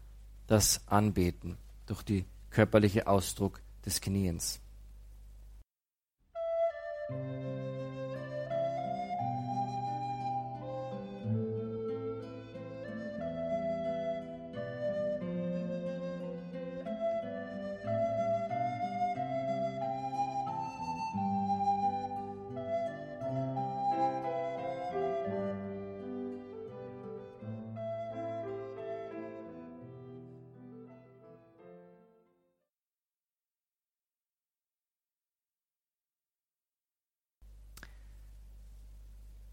[0.47, 4.61] das Anbeten durch die körperliche Ausdruck des Kniens.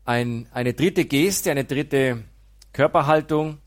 [0.05, 2.25] Ein, eine dritte Geste, eine dritte
[2.73, 3.59] Körperhaltung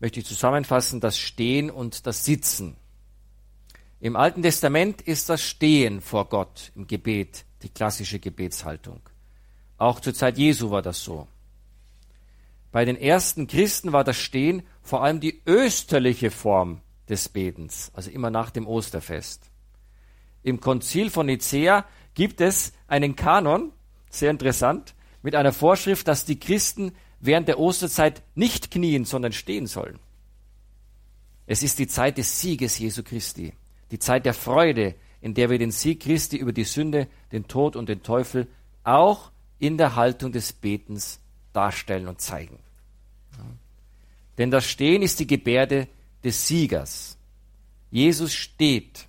[0.00, 2.76] möchte ich zusammenfassen, das Stehen und das Sitzen.
[4.00, 9.00] Im Alten Testament ist das Stehen vor Gott im Gebet die klassische Gebetshaltung.
[9.78, 11.28] Auch zur Zeit Jesu war das so.
[12.72, 18.10] Bei den ersten Christen war das Stehen vor allem die österliche Form des Betens, also
[18.10, 19.48] immer nach dem Osterfest.
[20.42, 23.72] Im Konzil von Nicea gibt es einen Kanon,
[24.10, 24.93] sehr interessant,
[25.24, 29.98] mit einer Vorschrift, dass die Christen während der Osterzeit nicht knien, sondern stehen sollen.
[31.46, 33.54] Es ist die Zeit des Sieges Jesu Christi,
[33.90, 37.74] die Zeit der Freude, in der wir den Sieg Christi über die Sünde, den Tod
[37.74, 38.48] und den Teufel
[38.84, 41.20] auch in der Haltung des Betens
[41.54, 42.58] darstellen und zeigen.
[44.36, 45.88] Denn das Stehen ist die Gebärde
[46.22, 47.16] des Siegers.
[47.90, 49.06] Jesus steht,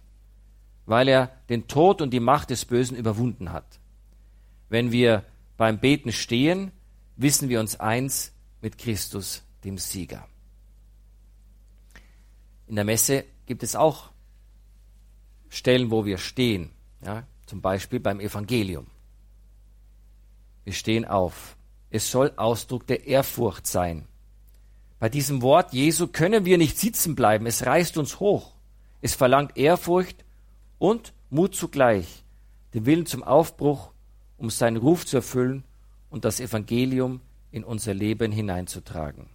[0.85, 3.81] weil er den Tod und die Macht des Bösen überwunden hat.
[4.69, 5.25] Wenn wir
[5.57, 6.71] beim Beten stehen,
[7.15, 10.27] wissen wir uns eins mit Christus, dem Sieger.
[12.67, 14.11] In der Messe gibt es auch
[15.49, 16.71] Stellen, wo wir stehen,
[17.03, 18.87] ja, zum Beispiel beim Evangelium.
[20.63, 21.55] Wir stehen auf.
[21.91, 24.07] Es soll Ausdruck der Ehrfurcht sein.
[24.99, 27.45] Bei diesem Wort Jesu können wir nicht sitzen bleiben.
[27.45, 28.53] Es reißt uns hoch.
[29.01, 30.25] Es verlangt Ehrfurcht
[30.79, 32.23] und Mut zugleich,
[32.73, 33.91] den Willen zum Aufbruch
[34.37, 35.63] um seinen Ruf zu erfüllen
[36.09, 37.21] und das Evangelium
[37.51, 39.27] in unser Leben hineinzutragen.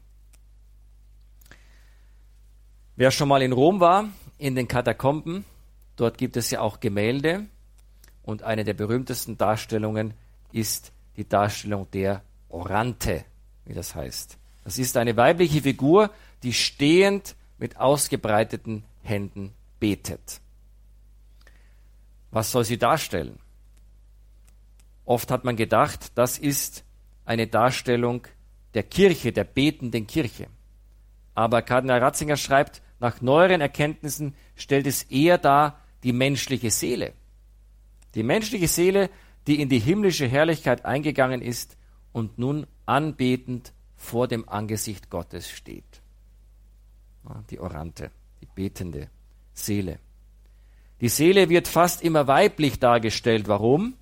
[2.97, 5.45] Wer schon mal in Rom war, in den Katakomben,
[5.97, 7.47] dort gibt es ja auch Gemälde
[8.23, 10.15] und eine der berühmtesten Darstellungen
[10.53, 13.25] ist die Darstellung der Orante,
[13.65, 14.37] wie das heißt.
[14.65, 16.11] Das ist eine weibliche Figur,
[16.43, 20.41] die stehend mit ausgebreiteten Händen betet.
[22.31, 23.39] Was soll sie darstellen?
[25.11, 26.85] Oft hat man gedacht, das ist
[27.25, 28.29] eine Darstellung
[28.75, 30.46] der Kirche, der betenden Kirche.
[31.35, 37.12] Aber Kardinal Ratzinger schreibt, nach neueren Erkenntnissen stellt es eher dar die menschliche Seele.
[38.14, 39.11] Die menschliche Seele,
[39.49, 41.77] die in die himmlische Herrlichkeit eingegangen ist
[42.12, 46.03] und nun anbetend vor dem Angesicht Gottes steht.
[47.51, 49.11] Die Orante, die betende
[49.55, 49.99] Seele.
[51.01, 53.49] Die Seele wird fast immer weiblich dargestellt.
[53.49, 53.96] Warum?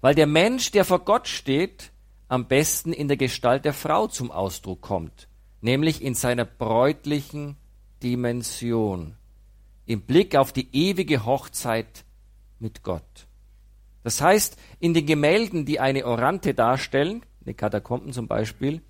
[0.00, 1.90] Weil der Mensch, der vor Gott steht,
[2.28, 5.28] am besten in der Gestalt der Frau zum Ausdruck kommt,
[5.60, 7.56] nämlich in seiner bräutlichen
[8.02, 9.16] Dimension,
[9.86, 12.04] im Blick auf die ewige Hochzeit
[12.58, 13.26] mit Gott.
[14.04, 18.82] Das heißt, in den Gemälden, die eine Orante darstellen, in den Katakomben zum Beispiel,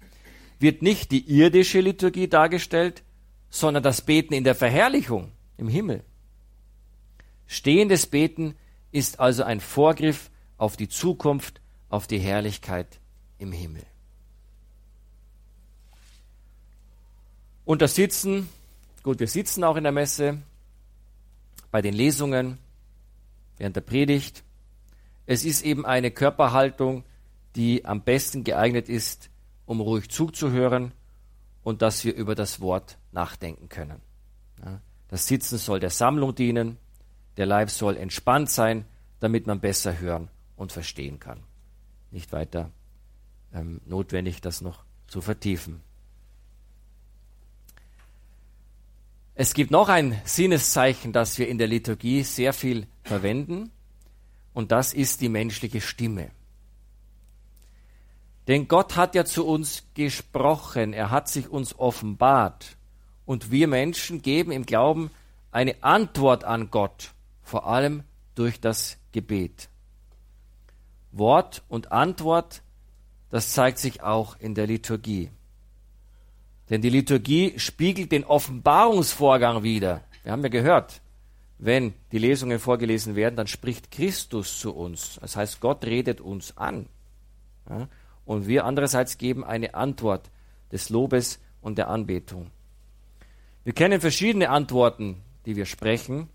[0.58, 3.02] wird nicht die irdische Liturgie dargestellt,
[3.48, 6.02] sondern das Beten in der Verherrlichung im Himmel.
[7.46, 8.56] Stehendes Beten
[8.92, 13.00] ist also ein Vorgriff auf die Zukunft, auf die Herrlichkeit
[13.38, 13.84] im Himmel.
[17.64, 18.48] Und das Sitzen,
[19.02, 20.38] gut, wir sitzen auch in der Messe,
[21.70, 22.58] bei den Lesungen,
[23.56, 24.42] während der Predigt.
[25.26, 27.04] Es ist eben eine Körperhaltung,
[27.56, 29.30] die am besten geeignet ist,
[29.66, 30.92] um ruhig zuzuhören
[31.62, 34.00] und dass wir über das Wort nachdenken können.
[35.08, 36.78] Das Sitzen soll der Sammlung dienen,
[37.36, 38.86] der Leib soll entspannt sein,
[39.20, 41.40] damit man besser hören und verstehen kann.
[42.10, 42.70] Nicht weiter
[43.54, 45.80] ähm, notwendig, das noch zu vertiefen.
[49.34, 53.70] Es gibt noch ein Sinneszeichen, das wir in der Liturgie sehr viel verwenden,
[54.52, 56.32] und das ist die menschliche Stimme.
[58.48, 62.76] Denn Gott hat ja zu uns gesprochen, er hat sich uns offenbart,
[63.26, 65.10] und wir Menschen geben im Glauben
[65.52, 68.02] eine Antwort an Gott, vor allem
[68.34, 69.68] durch das Gebet.
[71.12, 72.62] Wort und Antwort,
[73.30, 75.30] das zeigt sich auch in der Liturgie.
[76.70, 80.02] Denn die Liturgie spiegelt den Offenbarungsvorgang wider.
[80.22, 81.00] Wir haben ja gehört,
[81.58, 85.18] wenn die Lesungen vorgelesen werden, dann spricht Christus zu uns.
[85.20, 86.86] Das heißt, Gott redet uns an.
[87.68, 87.88] Ja?
[88.24, 90.30] Und wir andererseits geben eine Antwort
[90.70, 92.50] des Lobes und der Anbetung.
[93.64, 96.28] Wir kennen verschiedene Antworten, die wir sprechen.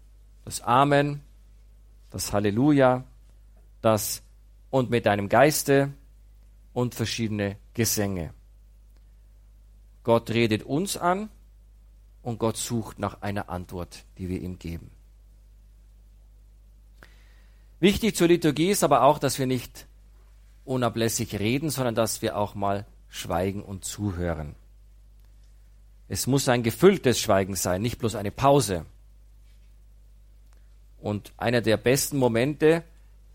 [0.44, 1.22] Das Amen,
[2.10, 3.06] das Halleluja,
[3.82, 4.23] das
[4.74, 5.94] und mit deinem Geiste
[6.74, 8.34] und verschiedene Gesänge.
[10.04, 11.30] Gott redet uns an
[12.24, 14.90] und Gott sucht nach einer Antwort, die wir ihm geben.
[17.80, 19.86] Wichtig zur Liturgie ist aber auch, dass wir nicht
[20.66, 24.56] unablässig reden, sondern dass wir auch mal schweigen und zuhören.
[26.08, 28.88] Es muss ein gefülltes Schweigen sein, nicht bloß eine Pause.
[31.00, 32.84] Und einer der besten Momente,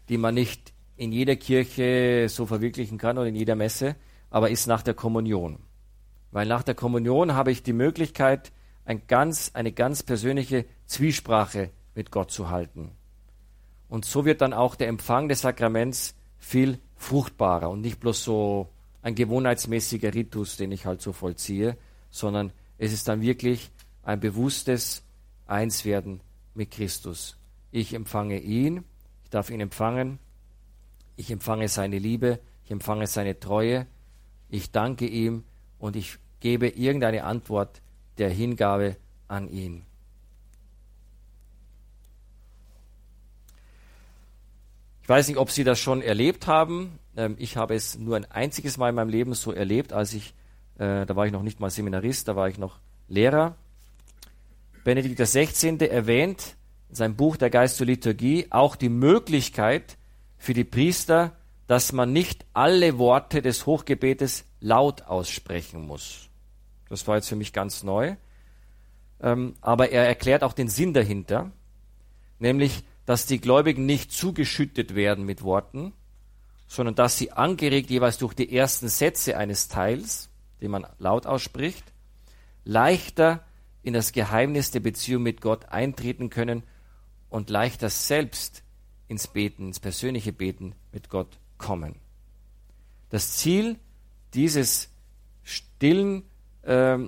[0.08, 3.94] die man nicht in jeder Kirche so verwirklichen kann oder in jeder Messe,
[4.30, 5.60] aber ist nach der Kommunion.
[6.32, 8.52] Weil nach der Kommunion habe ich die Möglichkeit,
[8.84, 12.90] ein ganz, eine ganz persönliche Zwiesprache mit Gott zu halten.
[13.88, 18.68] Und so wird dann auch der Empfang des Sakraments viel fruchtbarer und nicht bloß so
[19.00, 21.76] ein gewohnheitsmäßiger Ritus, den ich halt so vollziehe,
[22.10, 23.70] sondern es ist dann wirklich
[24.02, 25.04] ein bewusstes
[25.46, 26.20] Einswerden
[26.54, 27.36] mit Christus.
[27.70, 28.84] Ich empfange ihn,
[29.22, 30.18] ich darf ihn empfangen,
[31.18, 33.86] ich empfange seine Liebe, ich empfange seine Treue,
[34.48, 35.44] ich danke ihm
[35.78, 37.82] und ich gebe irgendeine Antwort
[38.18, 39.84] der Hingabe an ihn.
[45.02, 46.98] Ich weiß nicht, ob Sie das schon erlebt haben.
[47.16, 50.34] Ähm, ich habe es nur ein einziges Mal in meinem Leben so erlebt, als ich,
[50.78, 52.78] äh, da war ich noch nicht mal Seminarist, da war ich noch
[53.08, 53.56] Lehrer.
[54.84, 55.78] Benedikt XVI.
[55.86, 56.56] erwähnt
[56.90, 59.97] in seinem Buch Der Geist zur Liturgie auch die Möglichkeit
[60.38, 66.28] für die Priester, dass man nicht alle Worte des Hochgebetes laut aussprechen muss.
[66.88, 68.16] Das war jetzt für mich ganz neu.
[69.20, 71.50] Ähm, aber er erklärt auch den Sinn dahinter,
[72.38, 75.92] nämlich dass die Gläubigen nicht zugeschüttet werden mit Worten,
[76.66, 80.28] sondern dass sie angeregt jeweils durch die ersten Sätze eines Teils,
[80.60, 81.84] den man laut ausspricht,
[82.64, 83.44] leichter
[83.82, 86.62] in das Geheimnis der Beziehung mit Gott eintreten können
[87.30, 88.62] und leichter selbst
[89.08, 91.96] ins Beten, ins persönliche Beten mit Gott kommen.
[93.10, 93.76] Das Ziel
[94.34, 94.90] dieses
[95.42, 96.24] stillen
[96.62, 96.98] äh,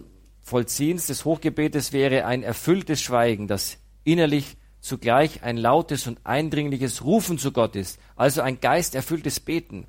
[0.41, 7.39] Vollziehens des Hochgebetes wäre ein erfülltes Schweigen, das innerlich zugleich ein lautes und eindringliches Rufen
[7.39, 9.87] zu Gott ist, also ein geisterfülltes Beten.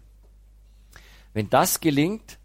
[1.34, 2.38] Wenn das gelingt,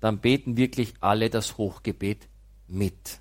[0.00, 2.26] dann beten wirklich alle das Hochgebet
[2.66, 3.20] mit.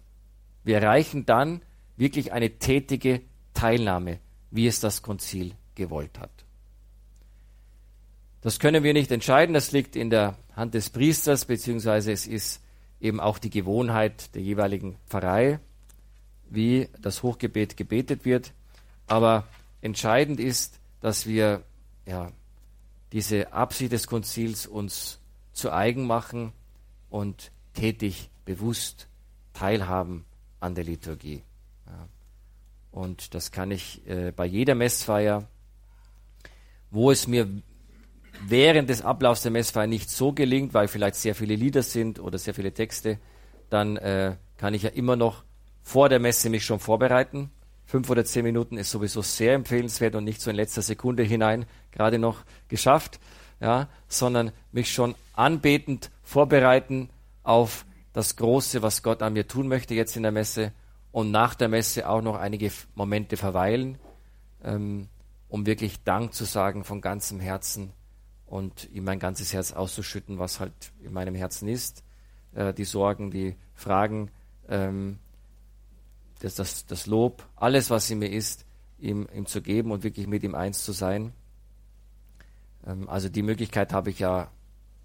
[0.64, 1.62] Wir erreichen dann
[1.98, 3.22] wirklich eine tätige
[3.54, 6.30] Teilnahme, wie es das Konzil gewollt hat.
[8.42, 12.62] Das können wir nicht entscheiden, das liegt in der Hand des Priesters, beziehungsweise es ist
[13.02, 15.60] eben auch die Gewohnheit der jeweiligen Pfarrei,
[16.50, 18.54] wie das Hochgebet gebetet wird.
[19.08, 19.48] Aber
[19.82, 21.64] entscheidend ist, dass wir
[22.06, 22.32] ja,
[23.12, 25.20] diese Absicht des Konzils uns
[25.52, 26.54] zu eigen machen
[27.10, 29.08] und tätig, bewusst
[29.54, 30.26] teilhaben
[30.60, 31.44] an der Liturgie.
[31.86, 32.08] Ja.
[32.92, 35.48] Und das kann ich äh, bei jeder Messfeier,
[36.92, 37.48] wo es mir
[38.46, 42.38] während des Ablaufs der Messfeier nicht so gelingt, weil vielleicht sehr viele Lieder sind oder
[42.38, 43.20] sehr viele Texte,
[43.70, 45.44] dann äh, kann ich ja immer noch
[45.82, 47.52] vor der Messe mich schon vorbereiten.
[47.86, 51.66] Fünf oder zehn Minuten ist sowieso sehr empfehlenswert und nicht so in letzter Sekunde hinein
[51.92, 53.20] gerade noch geschafft,
[53.60, 57.10] ja, sondern mich schon anbetend vorbereiten
[57.44, 60.72] auf das Große, was Gott an mir tun möchte jetzt in der Messe
[61.12, 63.98] und nach der Messe auch noch einige Momente verweilen,
[64.64, 65.08] ähm,
[65.50, 67.92] um wirklich Dank zu sagen von ganzem Herzen
[68.46, 72.04] und ihm mein ganzes Herz auszuschütten, was halt in meinem Herzen ist,
[72.54, 74.32] äh, die Sorgen, die Fragen,
[74.70, 75.20] ähm,
[76.40, 78.66] das, das, das Lob, alles, was in mir ist,
[78.98, 81.34] ihm, ihm zu geben und wirklich mit ihm eins zu sein.
[82.86, 84.52] Ähm, also die Möglichkeit habe ich ja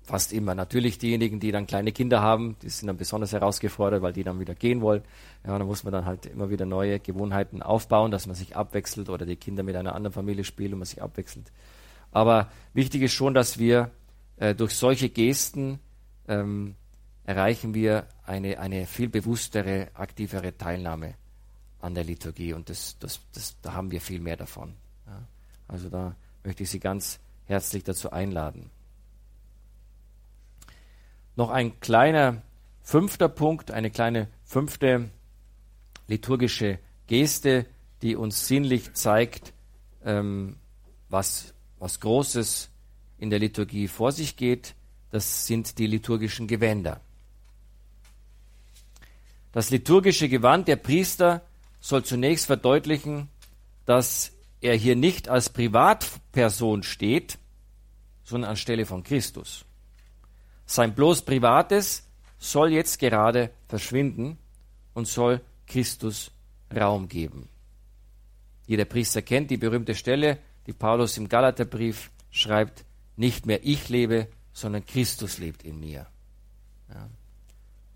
[0.04, 0.54] fast immer.
[0.54, 4.38] Natürlich diejenigen, die dann kleine Kinder haben, die sind dann besonders herausgefordert, weil die dann
[4.38, 5.02] wieder gehen wollen.
[5.46, 9.08] Ja, da muss man dann halt immer wieder neue Gewohnheiten aufbauen, dass man sich abwechselt
[9.08, 11.50] oder die Kinder mit einer anderen Familie spielen und man sich abwechselt.
[12.12, 13.90] Aber wichtig ist schon, dass wir
[14.36, 15.80] äh, durch solche Gesten
[16.28, 16.76] ähm,
[17.24, 21.14] erreichen wir eine, eine viel bewusstere, aktivere Teilnahme
[21.80, 24.74] an der Liturgie und das, das, das, da haben wir viel mehr davon.
[25.06, 25.22] Ja.
[25.66, 28.70] Also da möchte ich Sie ganz herzlich dazu einladen.
[31.36, 32.42] Noch ein kleiner
[32.82, 35.10] fünfter Punkt, eine kleine fünfte
[36.06, 37.66] liturgische Geste,
[38.02, 39.52] die uns sinnlich zeigt,
[40.04, 40.56] ähm,
[41.08, 42.70] was, was Großes
[43.18, 44.74] in der Liturgie vor sich geht.
[45.10, 47.00] Das sind die liturgischen Gewänder.
[49.52, 51.42] Das liturgische Gewand der Priester
[51.80, 53.28] soll zunächst verdeutlichen,
[53.86, 57.38] dass er hier nicht als Privatperson steht,
[58.24, 59.64] sondern anstelle von Christus.
[60.66, 62.08] Sein bloß Privates
[62.38, 64.38] soll jetzt gerade verschwinden
[64.92, 66.30] und soll Christus
[66.74, 67.48] Raum geben.
[68.66, 72.84] Jeder Priester kennt die berühmte Stelle, die Paulus im Galaterbrief schreibt,
[73.16, 76.06] nicht mehr ich lebe, sondern Christus lebt in mir.
[76.88, 77.08] Ja.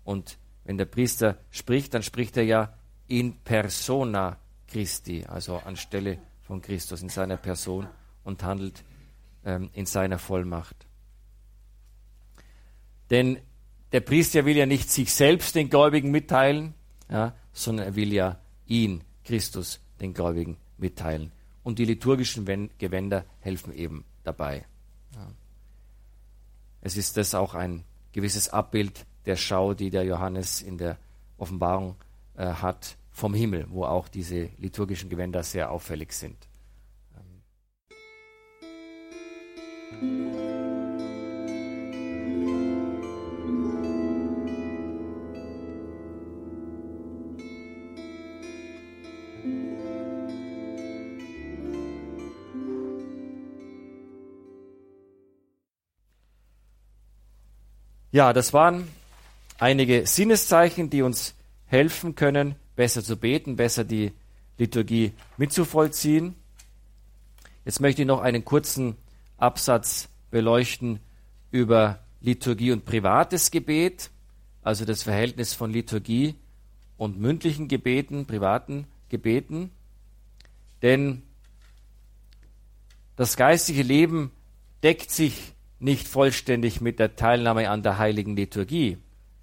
[0.03, 2.73] Und wenn der Priester spricht, dann spricht er ja
[3.07, 7.87] in persona Christi, also anstelle von Christus in seiner Person
[8.23, 8.83] und handelt
[9.45, 10.85] ähm, in seiner Vollmacht.
[13.09, 13.39] Denn
[13.91, 16.73] der Priester will ja nicht sich selbst den Gläubigen mitteilen,
[17.09, 21.31] ja, sondern er will ja ihn, Christus, den Gläubigen mitteilen.
[21.63, 22.45] Und die liturgischen
[22.77, 24.65] Gewänder helfen eben dabei.
[25.15, 25.27] Ja.
[26.81, 27.83] Es ist das auch ein
[28.13, 30.97] gewisses Abbild der Schau, die der Johannes in der
[31.37, 31.95] Offenbarung
[32.35, 36.37] äh, hat vom Himmel, wo auch diese liturgischen Gewänder sehr auffällig sind.
[58.11, 58.87] Ja, das waren
[59.59, 61.35] einige Sinneszeichen, die uns
[61.67, 64.13] helfen können, besser zu beten, besser die
[64.57, 66.33] Liturgie mitzuvollziehen.
[67.65, 68.95] Jetzt möchte ich noch einen kurzen
[69.37, 70.99] Absatz beleuchten
[71.51, 74.09] über Liturgie und privates Gebet,
[74.63, 76.33] also das Verhältnis von Liturgie
[76.97, 79.69] und mündlichen Gebeten, privaten Gebeten.
[80.81, 81.21] Denn
[83.15, 84.31] das geistige Leben
[84.81, 88.97] deckt sich nicht vollständig mit der Teilnahme an der heiligen Liturgie.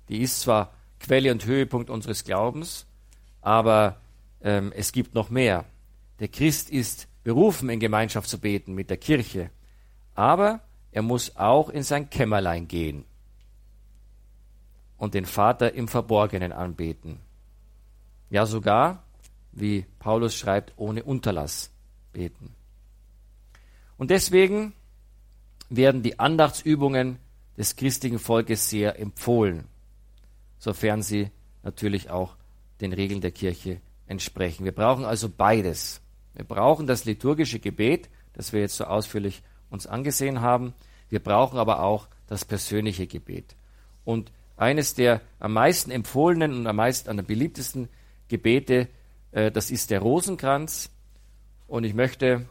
[0.08, 2.86] Die ist zwar Quelle und Höhepunkt unseres Glaubens,
[3.40, 4.00] aber
[4.42, 5.64] ähm, es gibt noch mehr.
[6.20, 9.50] Der Christ ist berufen, in Gemeinschaft zu beten mit der Kirche,
[10.14, 10.60] aber
[10.92, 13.04] er muss auch in sein Kämmerlein gehen
[14.96, 17.18] und den Vater im Verborgenen anbeten.
[18.30, 19.02] Ja sogar,
[19.52, 21.70] wie Paulus schreibt, ohne Unterlass
[22.12, 22.54] beten.
[23.98, 24.72] Und deswegen
[25.68, 27.18] werden die Andachtsübungen
[27.56, 29.64] des christlichen Volkes sehr empfohlen,
[30.58, 31.30] sofern sie
[31.62, 32.36] natürlich auch
[32.80, 34.64] den Regeln der Kirche entsprechen.
[34.64, 36.00] Wir brauchen also beides.
[36.34, 40.74] Wir brauchen das liturgische Gebet, das wir jetzt so ausführlich uns angesehen haben.
[41.08, 43.56] Wir brauchen aber auch das persönliche Gebet.
[44.04, 47.88] Und eines der am meisten empfohlenen und am meisten an der beliebtesten
[48.28, 48.88] Gebete,
[49.32, 50.90] äh, das ist der Rosenkranz.
[51.66, 52.46] Und ich möchte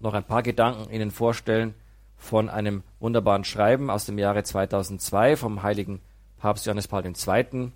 [0.00, 1.74] noch ein paar Gedanken Ihnen vorstellen,
[2.16, 6.00] von einem wunderbaren Schreiben aus dem Jahre 2002 vom heiligen
[6.38, 7.72] Papst Johannes Paul II.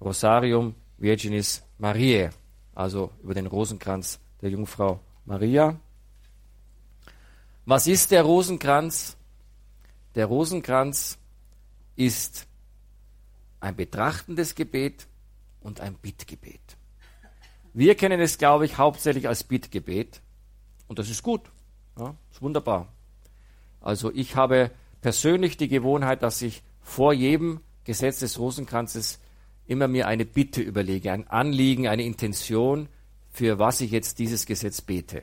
[0.00, 2.30] Rosarium Virginis Mariae,
[2.74, 5.78] also über den Rosenkranz der Jungfrau Maria.
[7.64, 9.16] Was ist der Rosenkranz?
[10.14, 11.18] Der Rosenkranz
[11.96, 12.46] ist
[13.60, 15.06] ein betrachtendes Gebet
[15.60, 16.60] und ein Bittgebet.
[17.72, 20.20] Wir kennen es, glaube ich, hauptsächlich als Bittgebet
[20.88, 21.50] und das ist gut,
[21.98, 22.92] ja, ist wunderbar.
[23.82, 24.70] Also ich habe
[25.00, 29.18] persönlich die Gewohnheit, dass ich vor jedem Gesetz des Rosenkranzes
[29.66, 32.88] immer mir eine Bitte überlege, ein Anliegen, eine Intention,
[33.30, 35.22] für was ich jetzt dieses Gesetz bete.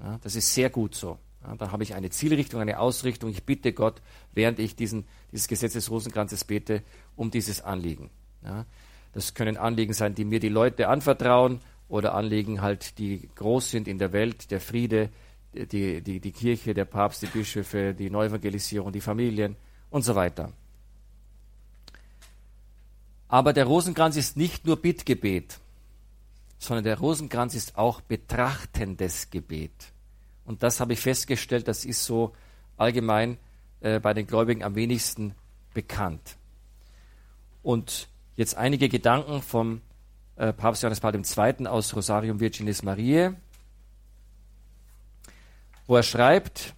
[0.00, 1.18] Ja, das ist sehr gut so.
[1.44, 3.30] Ja, da habe ich eine Zielrichtung, eine Ausrichtung.
[3.30, 4.00] Ich bitte Gott,
[4.32, 6.82] während ich diesen, dieses Gesetz des Rosenkranzes bete,
[7.16, 8.10] um dieses Anliegen.
[8.44, 8.64] Ja,
[9.12, 13.88] das können Anliegen sein, die mir die Leute anvertrauen oder Anliegen halt, die groß sind
[13.88, 15.10] in der Welt, der Friede,
[15.54, 19.56] die, die, die Kirche, der Papst, die Bischöfe, die Neuevangelisierung, die Familien
[19.90, 20.52] und so weiter.
[23.28, 25.58] Aber der Rosenkranz ist nicht nur Bittgebet,
[26.58, 29.92] sondern der Rosenkranz ist auch betrachtendes Gebet.
[30.44, 32.34] Und das habe ich festgestellt, das ist so
[32.76, 33.38] allgemein
[33.80, 35.34] äh, bei den Gläubigen am wenigsten
[35.72, 36.36] bekannt.
[37.62, 39.80] Und jetzt einige Gedanken vom
[40.36, 41.66] äh, Papst Johannes Paul II.
[41.66, 43.34] aus Rosarium Virginis Mariae
[45.92, 46.72] wo er schreibt,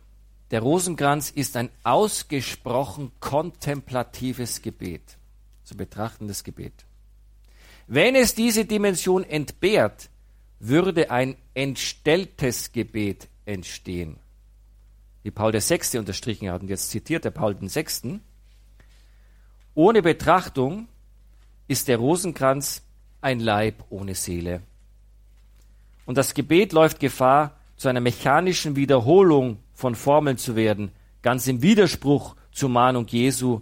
[0.51, 5.19] der Rosenkranz ist ein ausgesprochen kontemplatives Gebet,
[5.63, 6.73] so betrachtendes Gebet.
[7.87, 10.11] Wenn es diese Dimension entbehrt,
[10.59, 14.17] würde ein entstelltes Gebet entstehen.
[15.23, 15.97] Wie Paul VI.
[15.97, 18.19] unterstrichen hat, und jetzt zitiert er Paul VI.
[19.75, 20.89] Ohne Betrachtung
[21.69, 22.83] ist der Rosenkranz
[23.21, 24.63] ein Leib ohne Seele.
[26.05, 31.63] Und das Gebet läuft Gefahr, zu einer mechanischen Wiederholung von Formeln zu werden, ganz im
[31.63, 33.61] Widerspruch zur Mahnung Jesu.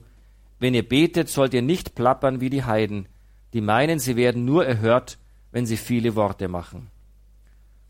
[0.59, 3.07] Wenn ihr betet, sollt ihr nicht plappern wie die Heiden,
[3.53, 5.19] die meinen, sie werden nur erhört,
[5.51, 6.91] wenn sie viele Worte machen.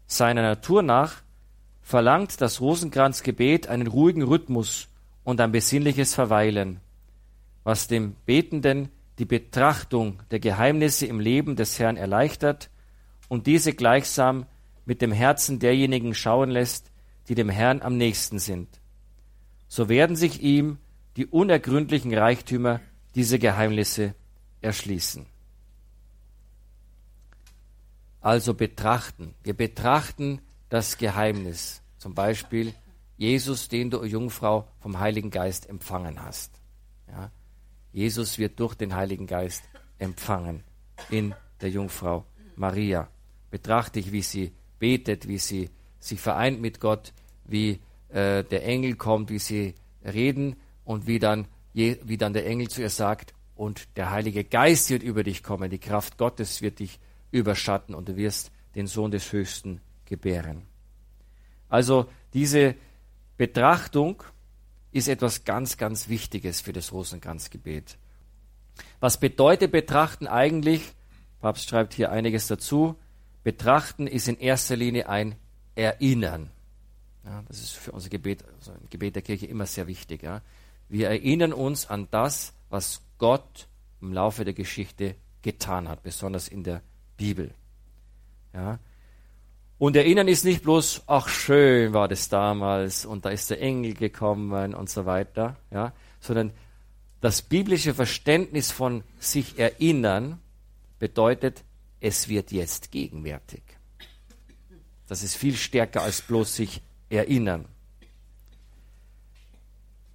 [0.07, 1.23] Seiner Natur nach
[1.81, 4.89] verlangt das Rosenkranzgebet einen ruhigen Rhythmus
[5.25, 6.81] und ein besinnliches Verweilen,
[7.65, 12.71] was dem Betenden die Betrachtung der Geheimnisse im Leben des Herrn erleichtert
[13.29, 14.47] und diese gleichsam
[14.85, 16.91] mit dem Herzen derjenigen schauen lässt,
[17.29, 18.81] die dem Herrn am nächsten sind.
[19.69, 20.79] So werden sich ihm
[21.17, 22.81] die unergründlichen Reichtümer
[23.15, 24.15] dieser Geheimnisse
[24.61, 25.27] erschließen.
[28.21, 29.35] Also betrachten.
[29.43, 31.83] Wir betrachten das Geheimnis.
[31.99, 32.73] Zum Beispiel
[33.17, 36.61] Jesus, den du, Jungfrau, vom Heiligen Geist empfangen hast.
[37.09, 37.31] Ja?
[37.93, 39.65] Jesus wird durch den Heiligen Geist
[39.99, 40.65] empfangen
[41.11, 42.25] in der Jungfrau
[42.57, 43.09] Maria.
[43.51, 44.53] Betrachte ich, wie sie
[44.83, 45.71] betet, wie sie
[46.01, 47.13] sich vereint mit Gott,
[47.45, 47.79] wie
[48.09, 49.75] äh, der Engel kommt, wie sie
[50.05, 54.43] reden und wie dann, je, wie dann der Engel zu ihr sagt, und der Heilige
[54.43, 56.99] Geist wird über dich kommen, die Kraft Gottes wird dich
[57.31, 60.63] überschatten und du wirst den Sohn des Höchsten gebären.
[61.69, 62.75] Also diese
[63.37, 64.25] Betrachtung
[64.91, 67.99] ist etwas ganz, ganz Wichtiges für das Rosenkranzgebet.
[68.99, 70.93] Was bedeutet betrachten eigentlich?
[71.39, 72.97] Papst schreibt hier einiges dazu.
[73.43, 75.35] Betrachten ist in erster Linie ein
[75.75, 76.51] Erinnern.
[77.25, 80.23] Ja, das ist für unser Gebet, also im Gebet der Kirche immer sehr wichtig.
[80.23, 80.43] Ja.
[80.89, 83.69] Wir erinnern uns an das, was Gott
[84.01, 86.83] im Laufe der Geschichte getan hat, besonders in der
[87.17, 87.55] Bibel.
[88.53, 88.79] Ja.
[89.79, 93.95] Und erinnern ist nicht bloß, ach schön war das damals und da ist der Engel
[93.95, 96.53] gekommen und so weiter, ja, sondern
[97.21, 100.39] das biblische Verständnis von sich erinnern
[100.99, 101.65] bedeutet,
[102.03, 103.63] es wird jetzt gegenwärtig.
[105.07, 107.67] Das ist viel stärker als bloß sich erinnern.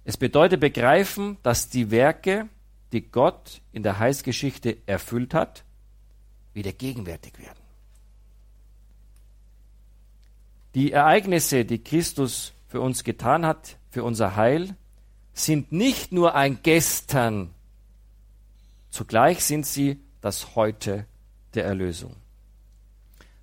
[0.04, 2.48] Es bedeutet begreifen, dass die Werke,
[2.92, 5.64] die Gott in der Heilsgeschichte erfüllt hat,
[6.52, 7.62] wieder gegenwärtig werden.
[10.74, 14.76] Die Ereignisse, die Christus für uns getan hat, für unser Heil,
[15.32, 17.54] sind nicht nur ein Gestern,
[18.90, 21.06] zugleich sind sie das Heute
[21.54, 22.16] der Erlösung.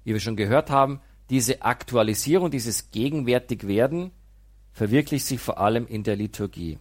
[0.03, 4.11] Wie wir schon gehört haben, diese Aktualisierung, dieses Gegenwärtigwerden
[4.71, 6.77] verwirklicht sich vor allem in der Liturgie.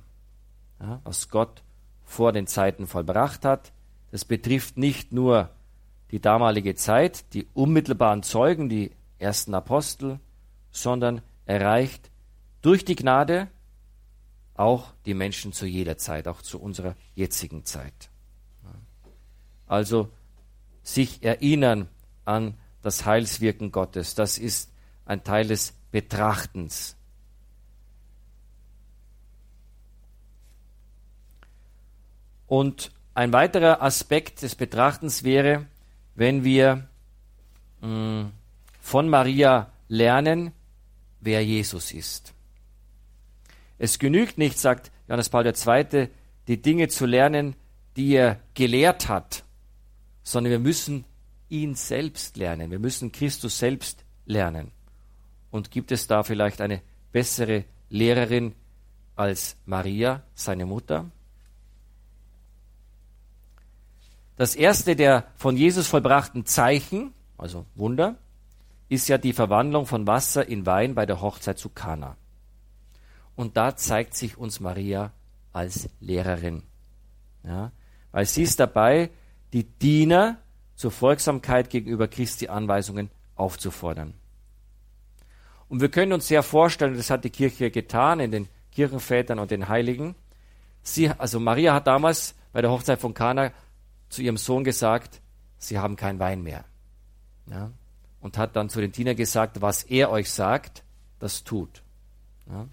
[0.80, 1.62] Ja, was Gott
[2.04, 3.72] vor den Zeiten vollbracht hat,
[4.10, 5.50] das betrifft nicht nur
[6.10, 10.20] die damalige Zeit, die unmittelbaren Zeugen, die ersten Apostel,
[10.70, 12.10] sondern erreicht
[12.62, 13.48] durch die Gnade
[14.54, 18.10] auch die Menschen zu jeder Zeit, auch zu unserer jetzigen Zeit.
[19.66, 20.10] Also
[20.84, 21.88] sich erinnern
[22.24, 24.70] an das Heilswirken Gottes, das ist
[25.06, 26.96] ein Teil des Betrachtens.
[32.46, 35.66] Und ein weiterer Aspekt des Betrachtens wäre,
[36.14, 36.88] wenn wir
[37.80, 38.32] mh, mm,
[38.80, 40.52] von Maria lernen,
[41.20, 42.34] wer Jesus ist.
[43.78, 46.08] Es genügt nicht, sagt Johannes Paul II.,
[46.46, 47.56] die Dinge zu lernen,
[47.96, 49.43] die er gelehrt hat,
[50.24, 51.04] sondern wir müssen
[51.48, 52.70] ihn selbst lernen.
[52.70, 54.72] Wir müssen Christus selbst lernen.
[55.50, 58.54] Und gibt es da vielleicht eine bessere Lehrerin
[59.14, 61.10] als Maria, seine Mutter?
[64.36, 68.16] Das erste der von Jesus vollbrachten Zeichen, also Wunder,
[68.88, 72.16] ist ja die Verwandlung von Wasser in Wein bei der Hochzeit zu Kana.
[73.36, 75.12] Und da zeigt sich uns Maria
[75.52, 76.62] als Lehrerin.
[77.44, 77.70] Ja,
[78.10, 79.10] weil sie ist dabei,
[79.54, 80.38] die Diener
[80.74, 84.14] zur Folgsamkeit gegenüber Christi Anweisungen aufzufordern.
[85.68, 89.52] Und wir können uns sehr vorstellen, das hat die Kirche getan in den Kirchenvätern und
[89.52, 90.16] den Heiligen.
[90.82, 93.52] Sie, also Maria hat damals bei der Hochzeit von Kana
[94.08, 95.20] zu ihrem Sohn gesagt,
[95.56, 96.64] sie haben keinen Wein mehr.
[97.46, 97.70] Ja?
[98.20, 100.82] Und hat dann zu den Dienern gesagt, was er euch sagt,
[101.20, 101.82] das tut.
[102.50, 102.66] Ja?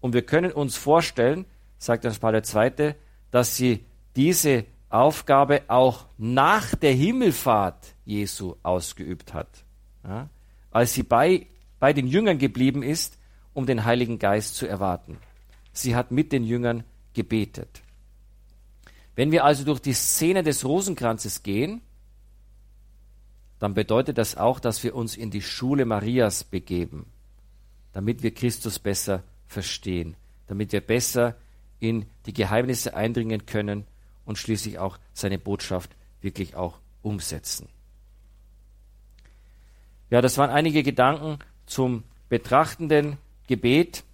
[0.00, 1.46] Und wir können uns vorstellen,
[1.78, 2.94] sagt Johannes Paul II.,
[3.30, 9.64] dass sie diese Aufgabe auch nach der Himmelfahrt Jesu ausgeübt hat.
[10.04, 10.28] Ja?
[10.70, 11.46] Als sie bei,
[11.80, 13.18] bei den Jüngern geblieben ist,
[13.54, 15.18] um den Heiligen Geist zu erwarten.
[15.72, 16.84] Sie hat mit den Jüngern
[17.14, 17.82] gebetet.
[19.14, 21.82] Wenn wir also durch die Szene des Rosenkranzes gehen,
[23.58, 27.06] dann bedeutet das auch, dass wir uns in die Schule Marias begeben,
[27.92, 30.16] damit wir Christus besser verstehen,
[30.46, 31.36] damit wir besser
[31.78, 33.86] in die Geheimnisse eindringen können
[34.24, 37.68] und schließlich auch seine Botschaft wirklich auch umsetzen.
[40.10, 44.04] Ja, das waren einige Gedanken zum betrachtenden Gebet.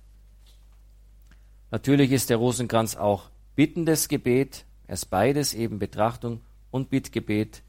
[1.70, 4.64] Natürlich ist der Rosenkranz auch bittendes Gebet.
[4.86, 6.40] Er ist beides, eben Betrachtung
[6.70, 7.62] und Bittgebet.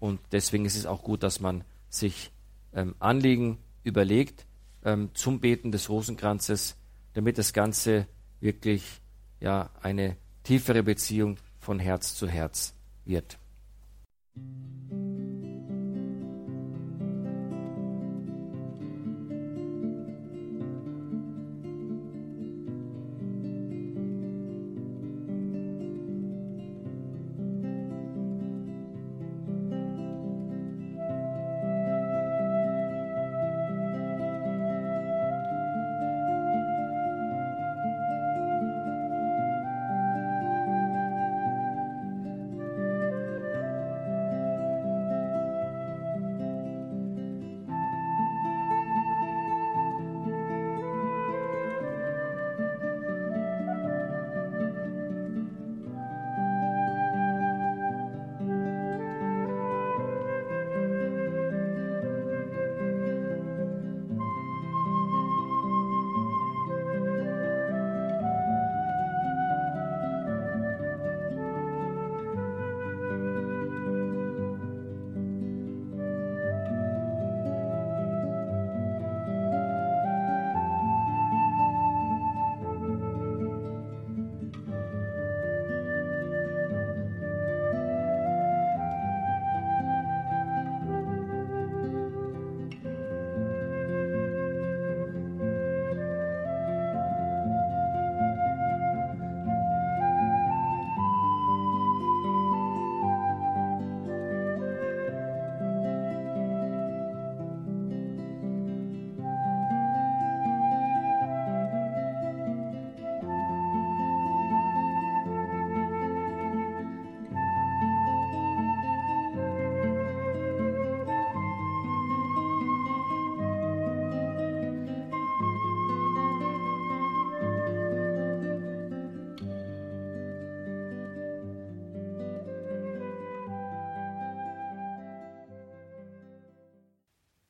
[0.00, 2.30] Und deswegen ist es auch gut, dass man sich
[2.74, 4.46] ähm, Anliegen überlegt
[4.84, 6.76] ähm, zum Beten des Rosenkranzes,
[7.14, 8.06] damit das Ganze
[8.40, 9.00] wirklich
[9.40, 11.36] ja, eine tiefere Beziehung
[11.66, 13.40] von Herz zu Herz wird.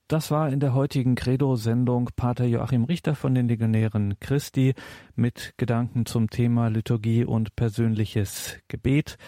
[0.09, 4.75] Das war in der heutigen Credo-Sendung Pater Joachim Richter von den Legionären Christi
[5.17, 9.19] mit Gedanken zum Thema Liturgie und persönliches Gebet.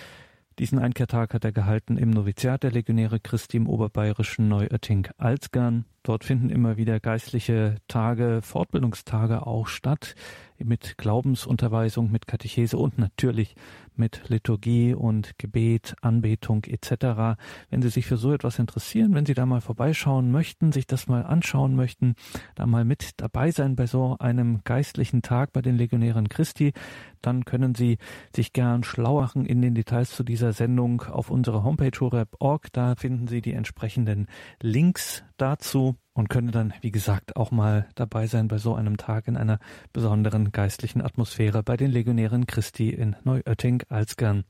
[0.61, 5.85] Diesen Einkehrtag hat er gehalten im Noviziat der Legionäre Christi im oberbayerischen Neuötting-Alzgern.
[6.09, 10.15] Dort finden immer wieder geistliche Tage, Fortbildungstage auch statt,
[10.57, 13.55] mit Glaubensunterweisung, mit Katechese und natürlich
[13.95, 17.39] mit Liturgie und Gebet, Anbetung etc.
[17.69, 21.09] Wenn Sie sich für so etwas interessieren, wenn Sie da mal vorbeischauen möchten, sich das
[21.09, 22.15] mal anschauen möchten,
[22.55, 26.73] da mal mit dabei sein bei so einem geistlichen Tag bei den Legionären Christi,
[27.21, 27.99] dann können Sie
[28.35, 32.73] sich gern schlau machen in den Details zu dieser Sendung auf unserer Homepage horeb.org.
[32.73, 34.27] Da finden Sie die entsprechenden
[34.63, 39.29] Links dazu und können dann, wie gesagt, auch mal dabei sein bei so einem Tag
[39.29, 39.61] in einer
[39.93, 44.45] besonderen geistlichen Atmosphäre bei den Legionären Christi in Neuötting-Alzgern.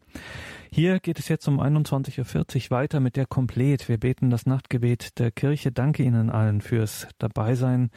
[0.72, 3.86] Hier geht es jetzt um 21.40 Uhr weiter mit der Komplet.
[3.88, 5.70] Wir beten das Nachtgebet der Kirche.
[5.70, 7.90] Danke Ihnen allen fürs Dabeisein,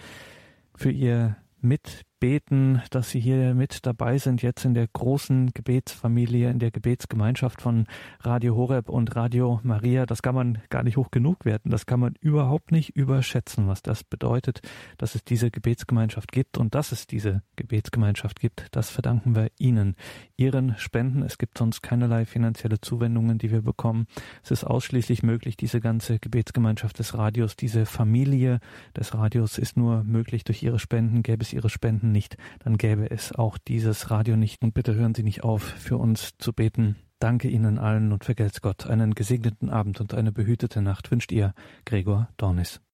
[0.75, 6.51] für Ihr mit beten, dass Sie hier mit dabei sind, jetzt in der großen Gebetsfamilie,
[6.51, 7.87] in der Gebetsgemeinschaft von
[8.21, 10.05] Radio Horeb und Radio Maria.
[10.05, 11.71] Das kann man gar nicht hoch genug werten.
[11.71, 14.61] Das kann man überhaupt nicht überschätzen, was das bedeutet,
[14.99, 18.67] dass es diese Gebetsgemeinschaft gibt und dass es diese Gebetsgemeinschaft gibt.
[18.71, 19.95] Das verdanken wir Ihnen,
[20.37, 21.23] Ihren Spenden.
[21.23, 24.05] Es gibt sonst keinerlei finanzielle Zuwendungen, die wir bekommen.
[24.43, 28.59] Es ist ausschließlich möglich, diese ganze Gebetsgemeinschaft des Radios, diese Familie
[28.95, 31.23] des Radios ist nur möglich durch Ihre Spenden.
[31.23, 34.61] Gäbe es Ihre Spenden nicht, dann gäbe es auch dieses Radio nicht.
[34.61, 36.95] Und bitte hören Sie nicht auf, für uns zu beten.
[37.19, 38.87] Danke Ihnen allen und vergelt's Gott.
[38.87, 41.53] Einen gesegneten Abend und eine behütete Nacht wünscht ihr
[41.85, 42.81] Gregor Dornis.